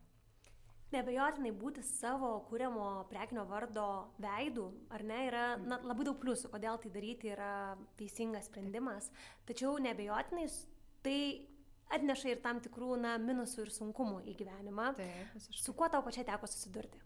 [0.94, 6.78] Nebejotinai būti savo kūriamo prekinio vardo veidų, ar ne, yra na, labai daug pliusų, kodėl
[6.80, 7.50] tai daryti yra
[8.00, 9.10] teisingas sprendimas.
[9.50, 10.46] Tačiau nebejotinai
[11.04, 11.18] tai
[11.94, 14.92] atneša ir tam tikrų, na, minusų ir sunkumų į gyvenimą.
[14.98, 15.64] Taip, visiškai.
[15.66, 17.02] Su kuo tau pačiai teko susidurti?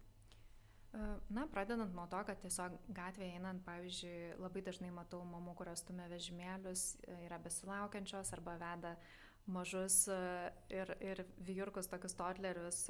[1.29, 6.07] Na, pradedant nuo to, kad tiesiog gatvėje einant, pavyzdžiui, labai dažnai matau mamų, kurios stumia
[6.09, 6.85] vežimėlius,
[7.27, 8.95] yra besilaukiančios arba veda
[9.49, 10.07] mažus
[10.73, 12.81] ir, ir vyrkus, tokius toddlerius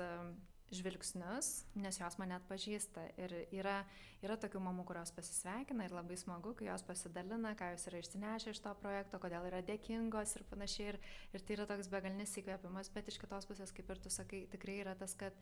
[0.75, 3.05] žvilgsnius, nes jos mane atpažįsta.
[3.21, 3.79] Ir yra,
[4.25, 8.53] yra tokių mamų, kurios pasisveikina ir labai smagu, kai jos pasidalina, ką jos yra išsinešę
[8.53, 10.93] iš to projekto, kodėl yra dėkingos ir panašiai.
[10.93, 10.99] Ir,
[11.33, 14.79] ir tai yra toks begalinis įkvėpimas, bet iš kitos pusės, kaip ir tu sakai, tikrai
[14.83, 15.35] yra tas, kad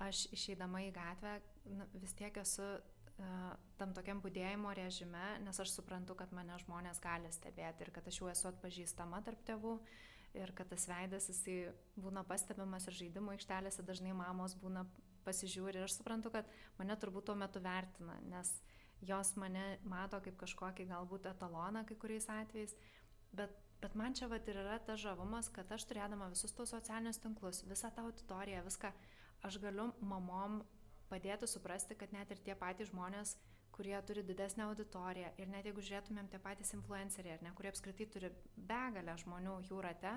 [0.00, 1.34] aš išeidama į gatvę
[1.76, 7.02] nu, vis tiek esu uh, tam tokiam būdėjimo režime, nes aš suprantu, kad mane žmonės
[7.04, 9.76] gali stebėti ir kad aš jau esu atpažįstama tarp tėvų
[10.34, 14.84] ir kad tas veidas jisai būna pastebimas ir žaidimų aikštelėse dažnai mamos būna
[15.26, 18.52] pasižiūri ir aš suprantu, kad mane turbūt tuo metu vertina, nes
[19.04, 22.76] jos mane mato kaip kažkokį galbūt etaloną kai kuriais atvejais,
[23.36, 27.20] bet, bet man čia vat ir yra tas žavumas, kad aš turėdama visus tos socialinius
[27.22, 28.92] tinklus, visą tą auditoriją, viską,
[29.48, 30.62] aš galiu mamom
[31.10, 33.34] padėti suprasti, kad net ir tie patys žmonės,
[33.74, 38.06] kurie turi didesnę auditoriją ir net jeigu žiūrėtumėm tie patys influenceriai, ar ne, kurie apskritai
[38.12, 40.14] turi begalę žmonių jų rate,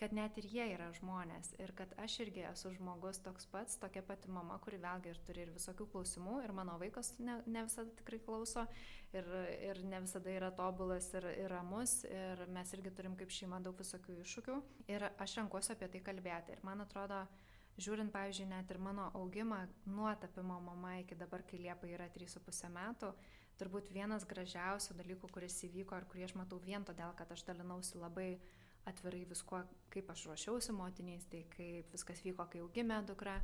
[0.00, 4.00] kad net ir jie yra žmonės ir kad aš irgi esu žmogus toks pats, tokia
[4.06, 7.92] pati mama, kuri vėlgi ir turi ir visokių klausimų ir mano vaikas ne, ne visada
[7.98, 8.64] tikrai klauso
[9.12, 9.28] ir,
[9.68, 13.76] ir ne visada yra tobulas ir, ir ramus ir mes irgi turim kaip šeima daug
[13.76, 14.56] visokių iššūkių
[14.94, 17.26] ir aš renkuosi apie tai kalbėti ir man atrodo,
[17.78, 22.72] žiūrint, pavyzdžiui, net ir mano augimą nuo tapimo mama iki dabar, kai Liepa yra 3,5
[22.74, 23.12] metų,
[23.60, 28.00] turbūt vienas gražiausių dalykų, kuris įvyko ir kurį aš matau vien todėl, kad aš dalinausi
[28.00, 28.30] labai
[28.88, 33.36] atvirai viskuo, kaip aš ruošiausi motinystėje, kaip viskas vyko, kai augimė dukra,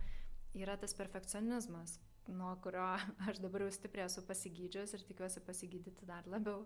[0.56, 1.98] yra tas perfekcionizmas,
[2.32, 2.86] nuo kurio
[3.28, 6.64] aš dabar jau stipriai esu pasigydžius ir tikiuosi pasigydyti dar labiau.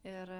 [0.00, 0.30] Ir,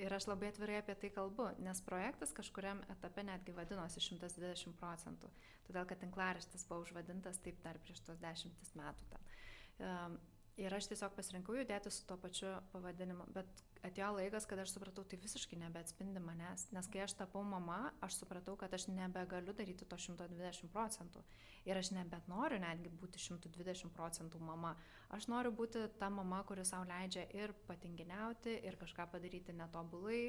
[0.00, 5.28] ir aš labai atvirai apie tai kalbu, nes projektas kažkuriam etape netgi vadinosi 120 procentų,
[5.66, 9.10] todėl kad tinklaraštis buvo užvadintas taip dar prieš tos dešimtis metų.
[9.12, 10.16] Ten.
[10.60, 15.04] Ir aš tiesiog pasirinkau judėti su tuo pačiu pavadinimu, bet atėjo laikas, kad aš supratau,
[15.08, 19.88] tai visiškai nebeatspindi manęs, nes kai aš tapau mama, aš supratau, kad aš nebegaliu daryti
[19.88, 21.22] to 120 procentų.
[21.68, 24.74] Ir aš nebet noriu netgi būti 120 procentų mama.
[25.16, 30.22] Aš noriu būti ta mama, kuri savo leidžia ir patinginiauti, ir kažką padaryti netobulai,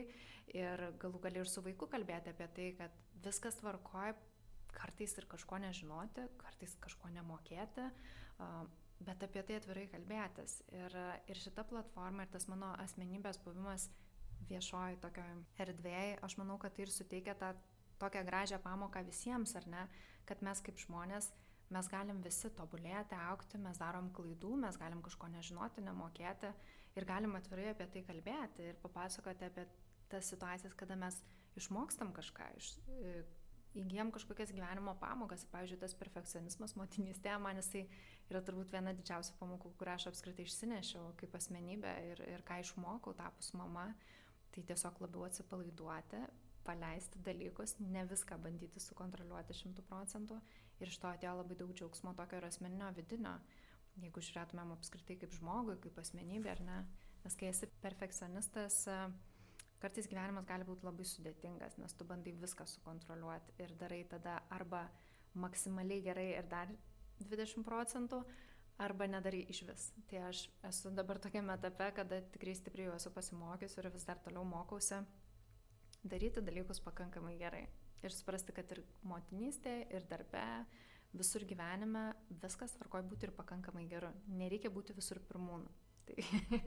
[0.55, 4.15] ir galų gali ir su vaiku kalbėti apie tai, kad viskas tvarkoja,
[4.71, 7.91] kartais ir kažko nežinoti, kartais kažko nemokėti
[9.05, 10.59] bet apie tai atvirai kalbėtis.
[10.75, 10.95] Ir,
[11.29, 13.89] ir šita platforma ir tas mano asmenybės buvimas
[14.49, 17.53] viešoji tokioje erdvėje, aš manau, kad tai ir suteikia tą
[18.01, 19.85] tokią gražią pamoką visiems, ar ne,
[20.25, 21.29] kad mes kaip žmonės,
[21.71, 26.51] mes galim visi tobulėti, aukti, mes darom klaidų, mes galim kažko nežinoti, nemokėti
[26.97, 29.67] ir galim atvirai apie tai kalbėti ir papasakoti apie
[30.11, 31.21] tas situacijas, kada mes
[31.59, 32.73] išmokstam kažką, iš,
[33.79, 35.45] įgyjam kažkokias gyvenimo pamokas.
[35.51, 37.85] Pavyzdžiui, tas perfekcionizmas motinystėje man jisai
[38.31, 43.13] yra turbūt viena didžiausių pamokų, kurią aš apskritai išsinešiau kaip asmenybė ir, ir ką išmokau
[43.17, 43.91] tapus mama.
[44.51, 46.19] Tai tiesiog labiau atsipalaiduoti,
[46.67, 50.39] paleisti dalykus, ne viską bandyti sukontroliuoti šimtų procentų.
[50.81, 53.37] Ir iš to atėjo labai daug džiaugsmo tokio ir asmeninio vidinio,
[54.01, 56.79] jeigu žiūrėtumėm apskritai kaip žmogui, kaip asmenybė ar ne.
[57.23, 58.81] Nes kai esi perfekcionistas,
[59.81, 64.87] kartais gyvenimas gali būti labai sudėtingas, nes tu bandai viską sukontroliuoti ir darai tada arba
[65.33, 66.71] maksimaliai gerai ir dar
[67.29, 68.21] 20 procentų,
[68.81, 69.89] arba nedarai iš vis.
[70.09, 74.21] Tai aš esu dabar tokiame etape, kada tikrai stipriai jau esu pasimokius ir vis dar
[74.25, 75.01] toliau mokausi
[76.03, 77.67] daryti dalykus pakankamai gerai.
[78.01, 80.41] Ir suprasti, kad ir motinystė, ir darbe,
[81.13, 82.07] visur gyvenime
[82.41, 84.09] viskas tvarkoja būti ir pakankamai geru.
[84.39, 85.69] Nereikia būti visur pirmūnų.
[86.07, 86.61] Tai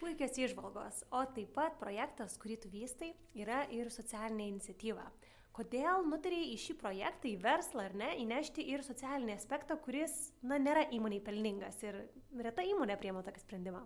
[0.00, 1.00] Puikios išvalgos.
[1.16, 5.06] O taip pat projektas, kurį tu vystai, yra ir socialinė iniciatyva.
[5.54, 10.58] Kodėl nutarėjai į šį projektą, į verslą ar ne, įnešti ir socialinį aspektą, kuris, na,
[10.58, 12.00] nėra įmoniai pelningas ir
[12.42, 13.84] reta įmonė priema tokį sprendimą?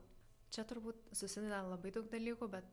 [0.49, 2.71] Čia turbūt susideda labai daug dalykų, bet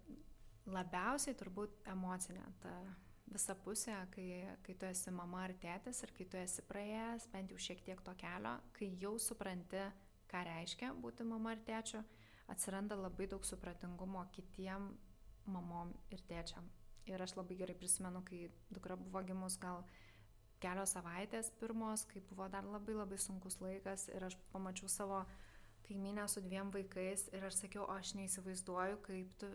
[0.72, 2.72] labiausiai turbūt emocinė ta
[3.34, 4.30] visa pusė, kai,
[4.64, 8.00] kai tu esi mama ar tėtis ir kai tu esi praėjęs bent jau šiek tiek
[8.06, 9.84] to kelio, kai jau supranti,
[10.32, 12.00] ką reiškia būti mama ir tėčiu,
[12.48, 14.88] atsiranda labai daug supratingumo kitiem
[15.52, 16.72] mamom ir tėčiam.
[17.06, 19.84] Ir aš labai gerai prisimenu, kai dukra buvo gimus gal
[20.63, 25.22] kelios savaitės pirmos, kai buvo dar labai labai sunkus laikas ir aš pamačiau savo
[25.86, 29.52] kaiminę su dviem vaikais ir aš sakiau, aš neįsivaizduoju, kaip tu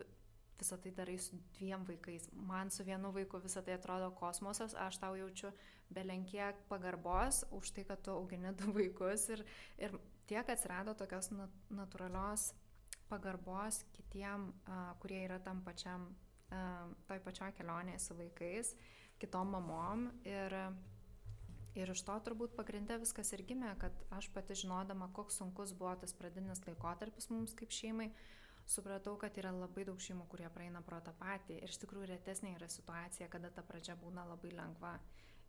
[0.61, 2.29] visą tai darai su dviem vaikais.
[2.33, 5.53] Man su vienu vaiku visą tai atrodo kosmosas, aš tau jaučiu
[5.91, 9.45] belenkiek pagarbos už tai, kad tu augini du vaikus ir,
[9.79, 11.33] ir tiek atsirado tokios
[11.71, 12.53] natūralios
[13.11, 14.53] pagarbos kitiem,
[15.03, 16.11] kurie yra tam pačiam,
[17.09, 18.75] toj pačioj kelionėje su vaikais,
[19.23, 20.09] kitom mamom.
[20.29, 20.57] Ir,
[21.79, 25.93] Ir iš to turbūt pagrindė viskas ir gimė, kad aš pati žinodama, koks sunkus buvo
[26.03, 28.09] tas pradinis laikotarpis mums kaip šeimai,
[28.67, 31.61] supratau, kad yra labai daug šeimų, kurie praeina pro tą patį.
[31.63, 34.97] Ir iš tikrųjų retesnė yra situacija, kada ta pradžia būna labai lengva.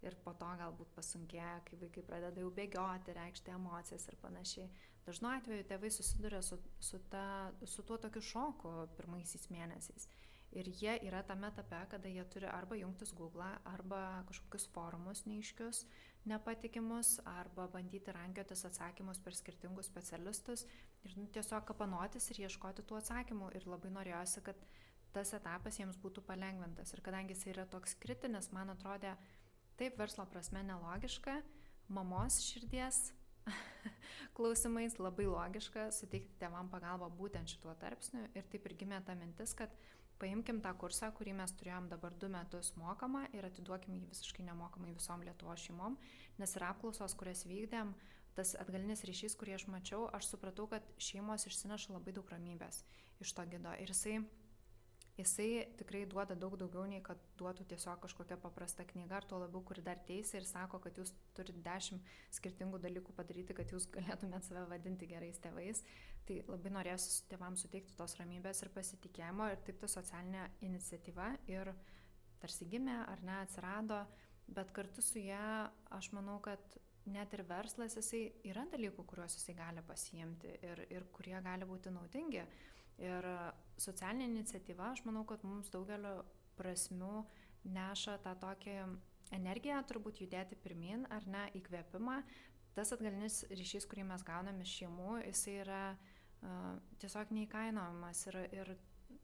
[0.02, 4.70] Ir po to galbūt pasunkėja, kai vaikai pradeda jau bėgioti, reikšti emocijas ir panašiai.
[5.06, 10.08] Dažnu atveju tėvai susiduria su, su, ta, su tuo tokiu šoku pirmaisiais mėnesiais.
[10.52, 15.86] Ir jie yra tame etape, kada jie turi arba jungtis Google, arba kažkokius forumus neiškius,
[16.28, 20.66] nepatikimus, arba bandyti rankiotis atsakymus per skirtingus specialistus
[21.06, 23.54] ir nu, tiesiog kapanotis ir ieškoti tų atsakymų.
[23.56, 24.60] Ir labai norėjosi, kad
[25.16, 26.92] tas etapas jiems būtų palengvintas.
[26.94, 29.16] Ir kadangi jis yra toks kritinis, man atrodė
[29.80, 31.40] taip verslo prasme nelogiška,
[31.88, 33.14] mamos širdies
[34.38, 38.28] klausimais labai logiška suteikti tėvam pagalbą būtent šituo tarpsniu.
[38.36, 39.74] Ir taip ir gimė ta mintis, kad
[40.22, 44.94] paimkim tą kursą, kurį mes turėjom dabar du metus mokamą ir atiduokim jį visiškai nemokamai
[44.98, 45.98] visom Lietuvo šeimom,
[46.42, 47.96] nes ir apklausos, kurias vykdėm,
[48.38, 52.84] tas atgalinis ryšys, kurį aš mačiau, aš supratau, kad šeimos išsineša labai daug ramybės
[53.22, 53.74] iš to gido.
[53.82, 54.22] Ir jisai
[55.18, 59.62] jisai tikrai duoda daug daugiau nei kad duotų tiesiog kažkokia paprasta knyga, ar tuo labiau,
[59.68, 64.48] kuri dar teisė ir sako, kad jūs turite dešimt skirtingų dalykų padaryti, kad jūs galėtumėte
[64.48, 65.84] save vadinti gerais tėvais.
[66.28, 71.72] Tai labai norėsiu tėvams suteikti tos ramybės ir pasitikėjimo ir taip ta socialinė iniciatyva ir
[72.42, 74.04] tarsi gimė ar ne atsirado,
[74.50, 76.62] bet kartu su ją aš manau, kad
[77.10, 81.94] net ir verslas jisai yra dalykų, kuriuos jisai gali pasiimti ir, ir kurie gali būti
[81.94, 82.46] naudingi.
[83.02, 83.28] Ir
[83.82, 86.20] socialinė iniciatyva, aš manau, kad mums daugeliu
[86.60, 87.24] prasmių
[87.74, 88.78] neša tą tokį
[89.34, 92.22] energiją, turbūt judėti pirmin ar ne, įkvėpimą.
[92.78, 96.11] Tas atgalinis ryšys, kurį mes gauname iš šeimų, jisai yra uh,
[97.02, 98.74] tiesiog neįkainojamas ir, ir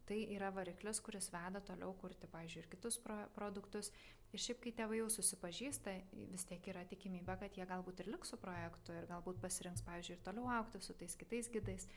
[0.07, 3.91] tai yra variklis, kuris veda toliau kurti, pavyzdžiui, ir kitus pro produktus.
[4.35, 5.93] Ir šiaip, kai tėvai jau susipažįsta,
[6.33, 10.17] vis tiek yra tikimybė, kad jie galbūt ir liks su projektu ir galbūt pasirinks, pavyzdžiui,
[10.17, 11.87] ir toliau aukti su tais kitais gidais.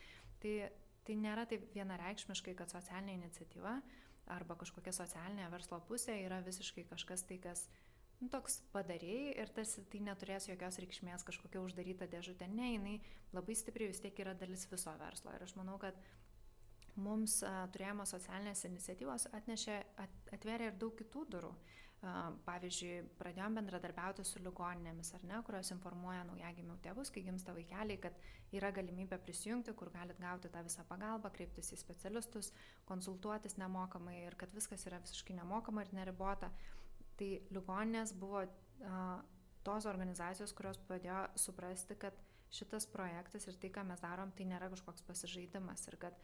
[0.43, 0.53] Tai
[1.07, 3.77] tai nėra taip vienareikšmiškai, kad socialinė iniciatyva
[4.31, 7.65] arba kažkokia socialinė verslo pusė yra visiškai kažkas tai, kas
[8.21, 12.47] nu, toks padarėjai ir tarsi tai neturės jokios reikšmės kažkokia uždaryta dėžutė.
[12.53, 12.95] Ne, jinai
[13.35, 15.33] labai stipriai vis tiek yra dalis viso verslo.
[15.35, 15.97] Ir aš manau, kad
[17.01, 17.39] mums
[17.73, 21.53] turėjimo socialinės iniciatyvos atnešė, at, atvėrė ir daug kitų durų.
[22.47, 28.17] Pavyzdžiui, pradėjom bendradarbiauti su ligoninėmis, ar ne, kurios informuoja naujagimių tėvus, kai gimsta vaikeliai, kad
[28.57, 32.49] yra galimybė prisijungti, kur galit gauti tą visą pagalbą, kreiptis į specialistus,
[32.89, 36.49] konsultuotis nemokamai ir kad viskas yra visiškai nemokama ir neribota.
[37.21, 39.21] Tai ligoninės buvo uh,
[39.65, 42.17] tos organizacijos, kurios padėjo suprasti, kad
[42.51, 46.17] šitas projektas ir tai, ką mes darom, tai nėra kažkoks pasižaidimas ir kad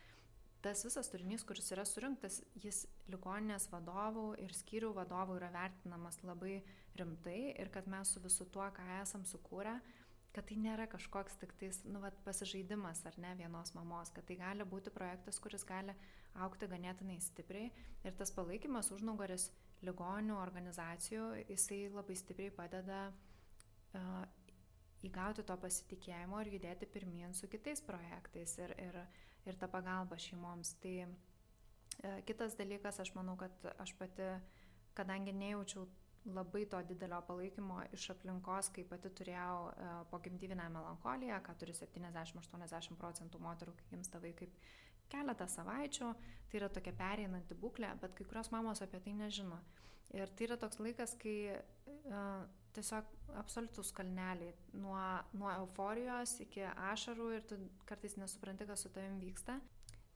[0.65, 6.57] tas visas turinys, kuris yra surinktas, jis ligoninės vadovų ir skyrių vadovų yra vertinamas labai
[6.97, 9.77] rimtai ir kad mes su visu tuo, ką esam sukūrę,
[10.35, 14.37] kad tai nėra kažkoks tik tais, nu, vat, pasižaidimas ar ne vienos mamos, kad tai
[14.41, 15.95] gali būti projektas, kuris gali
[16.43, 17.71] aukti ganėtinai stipriai
[18.03, 19.47] ir tas palaikymas užnugaris
[19.85, 24.23] ligonių organizacijų, jisai labai stipriai padeda uh,
[25.05, 28.55] įgauti to pasitikėjimo ir judėti pirmien su kitais projektais.
[28.61, 28.99] Ir, ir,
[29.45, 30.73] ir ta pagalba šeimoms.
[30.81, 31.07] Tai e,
[32.27, 34.31] kitas dalykas, aš manau, kad aš pati,
[34.97, 35.87] kadangi nejaučiau
[36.27, 42.99] labai to didelio palaikymo iš aplinkos, kai pati turėjau e, pogimdyvinę melancholiją, ką turi 70-80
[42.99, 44.49] procentų moterų, kai gimsta vaikai
[45.11, 46.11] keletą savaičių,
[46.47, 49.59] tai yra tokia pereinanti būklė, bet kai kurios mamos apie tai nežino.
[50.15, 52.45] Ir tai yra toks laikas, kai uh,
[52.77, 53.09] tiesiog
[53.41, 55.01] absoliutus kalneliai nuo,
[55.33, 57.57] nuo euforijos iki ašarų ir tu
[57.89, 59.57] kartais nesupranti, kas su tavim vyksta.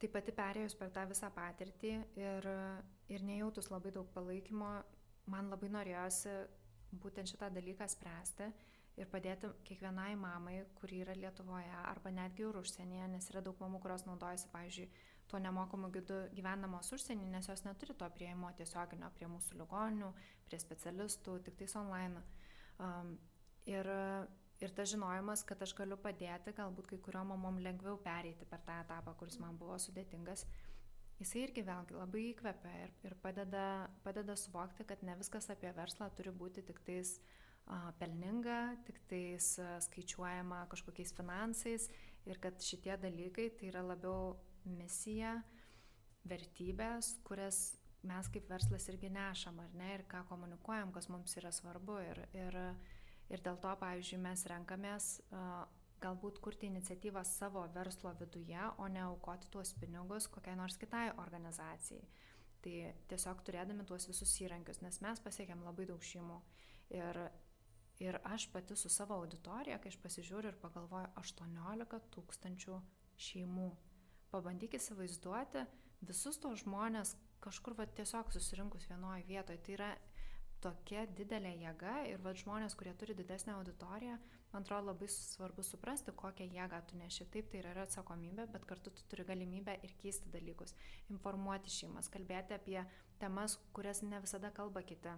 [0.00, 2.48] Tai pati perėjus per tą visą patirtį ir,
[3.12, 4.70] ir nejautus labai daug palaikymo,
[5.30, 6.32] man labai norėjosi
[7.02, 8.48] būtent šitą dalyką spręsti
[9.00, 13.80] ir padėti kiekvienai mamai, kuri yra Lietuvoje arba netgi ir užsienyje, nes yra daug mamų,
[13.82, 14.88] kurios naudojasi, pavyzdžiui,
[15.30, 20.12] tuo nemokamu gidu gyvenamos užsienį, nes jos neturi to prieimo tiesioginio prie mūsų ligonių,
[20.48, 22.20] prie specialistų, tik tais online.
[22.82, 23.14] Um,
[23.70, 23.88] ir,
[24.60, 28.82] ir tas žinojimas, kad aš galiu padėti, galbūt kai kuriuom mamom lengviau pereiti per tą
[28.84, 30.44] etapą, kuris man buvo sudėtingas,
[31.22, 36.10] jisai irgi vėlgi labai įkvepia ir, ir padeda, padeda suvokti, kad ne viskas apie verslą
[36.18, 37.41] turi būti tik tais a,
[37.98, 39.54] pelninga, tik tais
[39.86, 41.88] skaičiuojama kažkokiais finansais
[42.28, 44.34] ir kad šitie dalykai tai yra labiau
[44.66, 45.40] misija,
[46.28, 47.72] vertybės, kurias
[48.06, 51.98] mes kaip verslas irgi nešam, ar ne, ir ką komunikuojam, kas mums yra svarbu.
[52.06, 52.58] Ir, ir,
[53.30, 55.12] ir dėl to, pavyzdžiui, mes renkamės
[56.02, 62.02] galbūt kurti iniciatyvą savo verslo viduje, o ne aukoti tuos pinigus kokiai nors kitai organizacijai.
[62.62, 62.74] Tai
[63.10, 66.38] tiesiog turėdami tuos visus įrankius, nes mes pasiekėm labai daug šeimų.
[66.94, 67.18] Ir,
[68.02, 72.78] Ir aš pati su savo auditorija, kai aš pasižiūriu ir pagalvoju, 18 tūkstančių
[73.28, 73.68] šeimų.
[74.32, 75.62] Pabandyk įsivaizduoti
[76.08, 79.60] visus tos žmonės kažkur va, tiesiog susirinkus vienoje vietoje.
[79.62, 79.90] Tai yra
[80.62, 84.16] tokia didelė jėga ir va, žmonės, kurie turi didesnę auditoriją,
[84.52, 87.26] man atrodo labai svarbu suprasti, kokią jėgą tu neši.
[87.34, 90.74] Taip, tai yra atsakomybė, bet kartu tu turi galimybę ir keisti dalykus,
[91.10, 92.80] informuoti šeimas, kalbėti apie
[93.22, 95.14] temas, kurias ne visada kalba kiti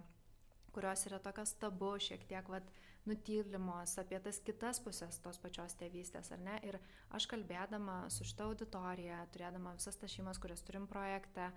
[0.75, 2.67] kurios yra tokios tabu, šiek tiek vat,
[3.05, 6.57] nutylimos apie tas kitas pusės tos pačios tėvystės, ar ne?
[6.65, 6.79] Ir
[7.15, 11.51] aš kalbėdama su šitą auditoriją, turėdama visas tas šeimas, kurias turim projekte,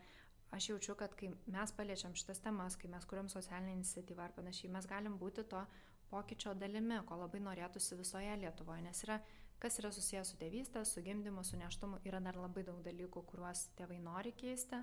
[0.54, 4.72] aš jaučiu, kad kai mes paliečiam šitas temas, kai mes kuriam socialinę iniciatyvą ar panašiai,
[4.76, 5.64] mes galim būti to
[6.12, 9.18] pokyčio dalimi, ko labai norėtųsi visoje Lietuvoje, nes yra,
[9.60, 13.68] kas yra susijęs su tėvystė, su gimdymu, su neštumu, yra dar labai daug dalykų, kuriuos
[13.80, 14.80] tėvai nori keisti,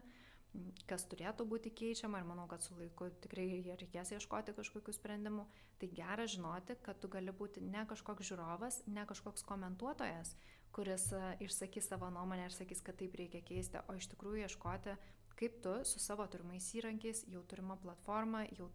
[0.90, 5.46] kas turėtų būti keičiama ir manau, kad su laiku tikrai reikės ieškoti kažkokių sprendimų.
[5.82, 10.36] Tai gera žinoti, kad tu gali būti ne kažkoks žiūrovas, ne kažkoks komentuotojas,
[10.76, 14.96] kuris e, išsakys savo nuomonę ir sakys, kad taip reikia keisti, o iš tikrųjų ieškoti,
[15.40, 18.70] kaip tu su savo turimais įrankiais, jau turima platforma, jau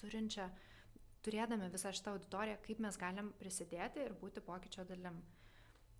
[0.00, 0.48] turinčia
[1.26, 5.20] turėdami visą šitą auditoriją, kaip mes galim prisidėti ir būti pokyčio dalim.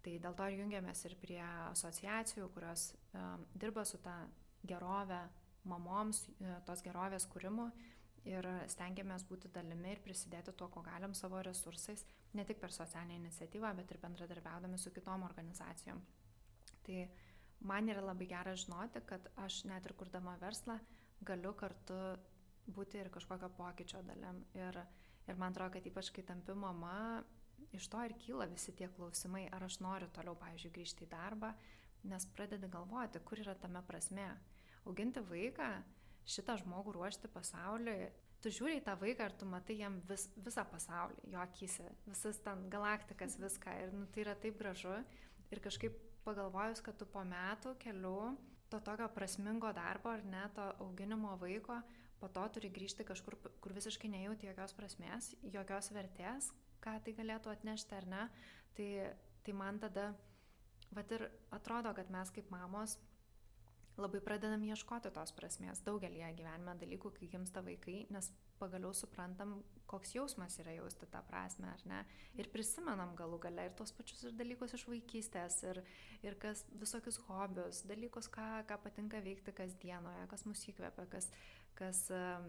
[0.01, 4.23] Tai dėl to ir jungiamės ir prie asociacijų, kurios um, dirba su ta
[4.67, 5.23] gerovė
[5.71, 7.71] mamoms, uh, tos gerovės kūrimu
[8.29, 12.05] ir stengiamės būti dalimi ir prisidėti tuo, ko galim savo resursais,
[12.37, 16.03] ne tik per socialinę iniciatyvą, bet ir bendradarbiaudami su kitom organizacijom.
[16.85, 16.99] Tai
[17.65, 20.77] man yra labai gera žinoti, kad aš net ir kurdama verslą
[21.25, 21.97] galiu kartu
[22.69, 24.45] būti ir kažkokio pokyčio dalim.
[24.55, 24.83] Ir
[25.31, 27.23] Ir man atrodo, kad ypač kai tampi mama,
[27.77, 31.53] iš to ir kyla visi tie klausimai, ar aš noriu toliau, pavyzdžiui, grįžti į darbą,
[32.09, 34.29] nes pradedi galvoti, kur yra tame prasme.
[34.89, 35.71] Auginti vaiką,
[36.31, 40.65] šitą žmogų ruošti pasauliui, tu žiūri į tą vaiką ir tu matai jam vis, visą
[40.69, 43.75] pasaulį, jo akise, visas ten galaktikas, viską.
[43.85, 44.95] Ir nu, tai yra taip gražu.
[45.51, 48.19] Ir kažkaip pagalvojus, kad tu po metų kelių
[48.71, 51.81] to tokio prasmingo darbo ar ne, to auginimo vaiko,
[52.21, 56.51] po to turi grįžti kažkur, kur visiškai nejauti jokios prasmės, jokios vertės,
[56.85, 58.27] ką tai galėtų atnešti ar ne,
[58.77, 58.89] tai,
[59.45, 60.13] tai man tada,
[60.97, 62.99] vat ir atrodo, kad mes kaip mamos
[64.01, 68.31] labai pradedam ieškoti tos prasmės daugelį gyvenime dalykų, kai gimsta vaikai, nes
[68.61, 69.59] pagaliau suprantam,
[69.91, 72.01] koks jausmas yra jausti tą prasme, ar ne?
[72.39, 75.83] Ir prisimenam galų gale ir tos pačius ir dalykus iš vaikystės, ir,
[76.27, 81.31] ir kas visokius hobius, dalykus, ką, ką patinka veikti kasdienoje, kas mus įkvepia, kas,
[81.81, 82.45] kas uh,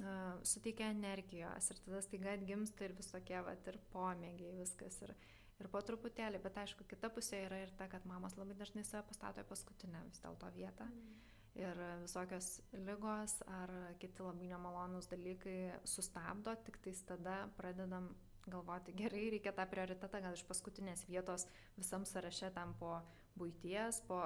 [0.00, 5.02] uh, suteikia energijos ir tada staiga atgimsta ir visokie, va, ir pomėgiai, viskas.
[5.06, 5.14] Ir,
[5.60, 9.04] ir po truputėlį, bet aišku, kita pusė yra ir ta, kad mamos labai dažnai save
[9.08, 10.88] pastato į paskutinę vis dėlto vietą.
[10.88, 11.18] Mm.
[11.60, 12.48] Ir visokios
[12.86, 18.12] lygos ar kiti labai nemalonūs dalykai sustabdo, tik tais tada pradedam
[18.50, 21.44] galvoti, gerai, reikia tą prioritetą gal iš paskutinės vietos
[21.76, 23.00] visam sąraše tam po
[23.38, 24.22] būties, po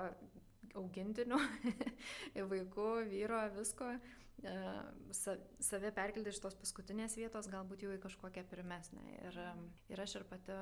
[0.78, 1.41] augintinių,
[2.53, 3.97] vaikų, vyro, visko
[4.43, 4.55] E,
[5.61, 9.05] save perkelti iš tos paskutinės vietos galbūt jau į kažkokią pirmesnę.
[9.28, 9.39] Ir,
[9.95, 10.57] ir aš ir pati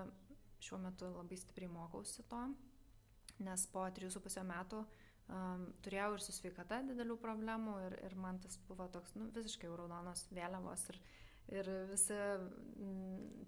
[0.63, 2.43] šiuo metu labai stipriai mokausi to,
[3.43, 8.59] nes po 3,5 metų um, turėjau ir su sveikata didelių problemų ir, ir man tas
[8.69, 11.01] buvo toks nu, visiškai raudonos vėliavos ir,
[11.59, 12.97] ir visi m,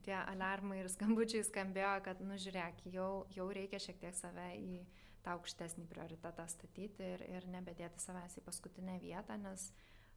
[0.06, 4.84] tie alarmai ir skambučiai skambėjo, kad, nu žiūrėk, jau, jau reikia šiek tiek save į
[5.24, 9.70] tą aukštesnį prioritetą statyti ir, ir nebedėti savęs į paskutinę vietą, nes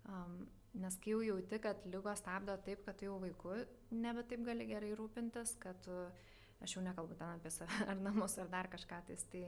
[0.08, 0.46] Um,
[0.78, 3.58] nes kai jau jauti, kad lygos stabdo taip, kad jau vaiku
[3.92, 6.28] nebe taip gali gerai rūpintis, kad uh,
[6.64, 9.44] aš jau nekalbu ten apie save ar namus ar dar kažką, tais, tai,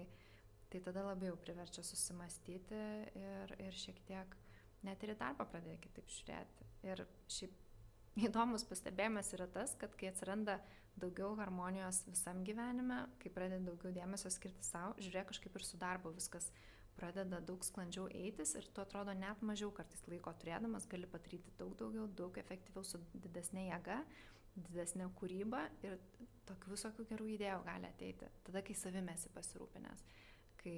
[0.70, 2.84] tai tada labiau priverčia susimastyti
[3.20, 4.38] ir, ir šiek tiek
[4.88, 6.68] net ir į darbą pradėti kitaip žiūrėti.
[6.88, 7.55] Ir šiaip
[8.30, 10.60] įdomus pastebėjimas yra tas, kad kai atsiranda
[10.99, 16.12] daugiau harmonijos visam gyvenime, kai pradedi daugiau dėmesio skirti savo, žiūrėk kažkaip ir su darbu
[16.16, 16.49] viskas
[16.99, 21.76] pradeda daug sklandžiau eitis ir tu atrodo net mažiau kartais laiko turėdamas gali padaryti daug
[21.80, 24.01] daugiau, daug efektyviau su didesnė jėga,
[24.68, 25.97] didesnė kūryba ir
[26.49, 28.30] tokių visokių gerų idėjų gali ateiti.
[28.47, 30.05] Tada, kai savimi esi pasirūpinęs,
[30.62, 30.78] kai,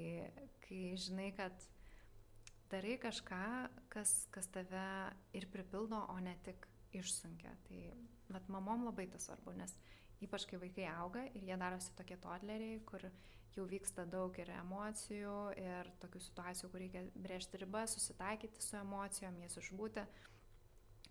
[0.65, 1.67] kai žinai, kad
[2.71, 3.45] darai kažką,
[3.91, 4.85] kas, kas tave
[5.37, 7.53] ir pripildo, o ne tik išsunkia.
[7.67, 7.81] Tai
[8.31, 9.75] vat, mamom labai tas svarbu, nes
[10.21, 13.07] ypač kai vaikai auga ir jie darosi tokie todleriai, kur
[13.55, 19.39] jau vyksta daug ir emocijų, ir tokių situacijų, kur reikia brėžti ribas, susitaikyti su emocijom,
[19.43, 20.05] jas išbūti,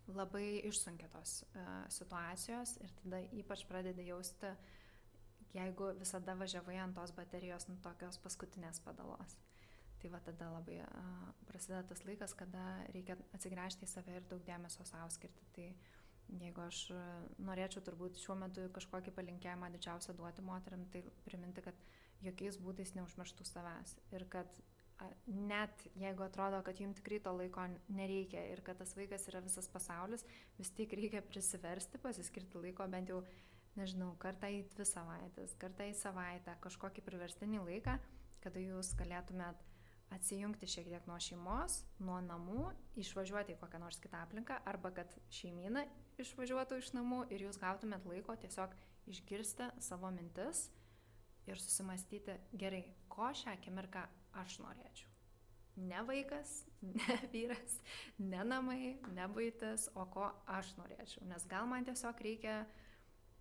[0.09, 4.51] labai išsunkia tos uh, situacijos ir tada ypač pradedi jausti,
[5.55, 9.39] jeigu visada važiavai ant tos baterijos, nu tokios paskutinės padalos.
[10.01, 14.45] Tai va tada labai uh, prasideda tas laikas, kada reikia atsigręžti į save ir daug
[14.47, 15.49] dėmesio savo skirti.
[15.57, 15.69] Tai
[16.39, 17.01] jeigu aš e,
[17.43, 21.79] norėčiau turbūt šiuo metu kažkokį palinkėjimą didžiausią duoti moteriam, tai priminti, kad
[22.25, 24.61] jokiais būdais neužmirštų savęs ir kad
[25.27, 29.69] net jeigu atrodo, kad jums tikrai to laiko nereikia ir kad tas vaikas yra visas
[29.71, 30.25] pasaulis,
[30.59, 33.23] vis tik reikia prisiversti, pasiskirti laiko bent jau,
[33.79, 37.97] nežinau, kartą į dvi savaitės, kartą į savaitę, kažkokį priverstinį laiką,
[38.45, 39.67] kada jūs galėtumėt
[40.11, 42.65] atsijungti šiek tiek nuo šeimos, nuo namų,
[42.99, 45.85] išvažiuoti į kokią nors kitą aplinką, arba kad šeimyna
[46.21, 48.75] išvažiuotų iš namų ir jūs gautumėt laiko tiesiog
[49.11, 50.67] išgirsti savo mintis
[51.47, 54.05] ir susimastyti, gerai, ko šią akimirką
[54.43, 55.09] aš norėčiau.
[55.81, 56.64] Ne vaikas,
[56.99, 57.78] ne vyras,
[58.18, 61.24] ne namai, ne baitas, o ko aš norėčiau.
[61.31, 62.62] Nes gal man tiesiog reikia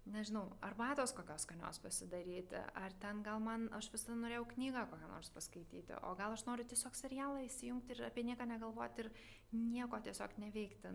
[0.10, 5.30] nežinau, arbatos kokios skanios pasidaryti, ar ten gal man, aš visada norėjau knygą kokią nors
[5.36, 9.12] paskaityti, o gal aš noriu tiesiog serialą įsijungti ir apie nieką negalvoti ir
[9.54, 10.94] nieko tiesiog neveikti,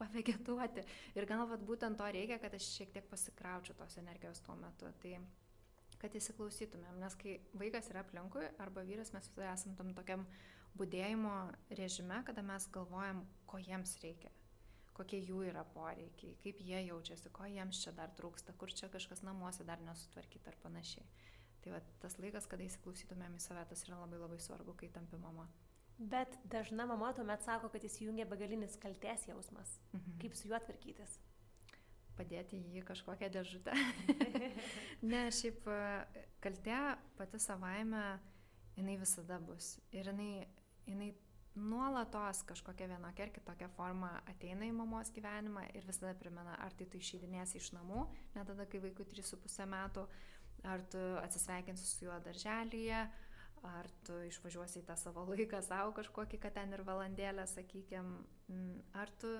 [0.00, 0.84] pavegetuoti.
[1.16, 4.90] Ir gal vat būtent to reikia, kad aš šiek tiek pasikraučiau tos energijos tuo metu.
[5.02, 5.16] Tai
[6.02, 10.26] kad įsiklausytumėm, nes kai vaikas yra aplinkui arba vyras, mes visada esam tam tokiam
[10.76, 11.36] būdėjimo
[11.78, 14.32] režime, kada mes galvojam, ko jiems reikia
[14.96, 19.22] kokie jų yra poreikiai, kaip jie jaučiasi, ko jiems čia dar trūksta, kur čia kažkas
[19.26, 21.04] namuose dar nesutvarkyta ar panašiai.
[21.64, 25.18] Tai va, tas laikas, kada įsiklausytumėm į save, tas yra labai labai svarbu, kai tampi
[25.20, 25.48] mama.
[25.98, 29.78] Bet dažna mama tuomet sako, kad įsijungia begalinis kalties jausmas.
[29.92, 30.18] Mhm.
[30.22, 31.18] Kaip su juo tvarkytis?
[32.16, 33.74] Padėti jį kažkokią dėžutę.
[35.10, 35.68] ne, šiaip
[36.44, 36.78] kaltė
[37.18, 38.04] pati savaime,
[38.76, 39.74] jinai visada bus.
[39.92, 40.46] Ir jinai,
[40.88, 41.10] jinai
[41.56, 46.86] nuolatos kažkokia vienokia ar kitokia forma ateina į mamos gyvenimą ir visada primena, ar tai
[46.92, 48.04] tu išeidinėsi iš namų,
[48.34, 50.04] net tada, kai vaikui 3,5 metų,
[50.68, 53.06] ar tu atsisveikinsi su juo darželyje,
[53.78, 58.20] ar tu išvažiuosi į tą savo laiką savo kažkokį, kad ten ir valandėlę, sakykime,
[58.96, 59.30] ar tu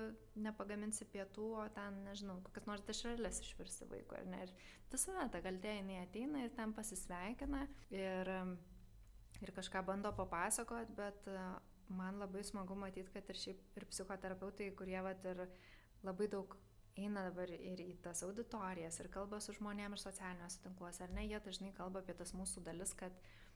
[0.43, 4.43] nepagaminsi pietų, o ten, nežinau, kokias nors dešrelės išvirsi vaikui, ar ne.
[4.47, 4.53] Ir
[4.91, 7.65] visada ta galdė jinai ateina ir ten pasisveikina
[7.95, 8.33] ir,
[9.41, 11.27] ir kažką bando papasakot, bet
[11.89, 15.45] man labai smagu matyti, kad ir šiaip ir psichoterapeutai, kurie vat ir
[16.03, 16.57] labai daug
[16.97, 21.25] eina dabar ir į tas auditorijas ir kalba su žmonėmis ir socialiniuose tinkluose, ar ne,
[21.29, 23.46] jie dažnai kalba apie tas mūsų dalis, kad mm,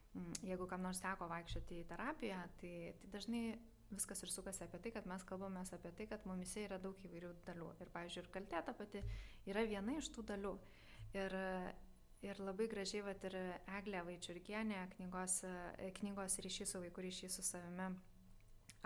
[0.44, 3.44] jeigu kam nors teko vaikščioti į terapiją, tai, tai dažnai
[3.92, 7.32] viskas ir sukasi apie tai, kad mes kalbame apie tai, kad mumise yra daug įvairių
[7.46, 7.70] dalių.
[7.80, 9.02] Ir, pavyzdžiui, ir kaltė ta pati
[9.48, 10.52] yra viena iš tų dalių.
[11.16, 11.36] Ir,
[12.24, 13.36] ir labai gražiai, vat, ir
[13.78, 15.42] Eglė Vaičiurkienė knygos,
[15.98, 17.90] knygos ryšys su vaikų ryšys su savimi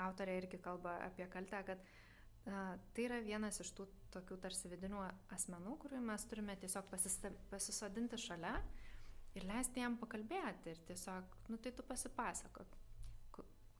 [0.02, 1.84] autorė irgi kalba apie kaltę, kad
[2.50, 5.02] a, tai yra vienas iš tų tokių tarsi vidinių
[5.34, 6.90] asmenų, kurių mes turime tiesiog
[7.50, 8.54] pasisodinti šalia
[9.36, 12.76] ir leisti jam pakalbėti ir tiesiog, nu tai tu pasipasakok,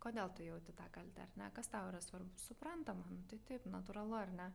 [0.06, 3.66] kodėl tu jauti tą kaltę, ar ne, kas tau yra svarbu, suprantama, nu, tai taip,
[3.72, 4.48] natūralu, ar ne,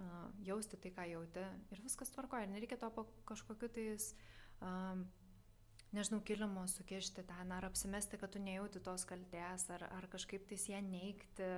[0.00, 4.10] uh, jausti tai, ką jauti ir viskas tvarkoja, ir nereikia to po kažkokiu tais
[4.64, 4.98] uh,
[5.96, 10.68] nežinau, kilimo sukišti ten, ar apsimesti, kad tu nejauti tos kaltės, ar, ar kažkaip tais
[10.70, 11.50] ją neikti,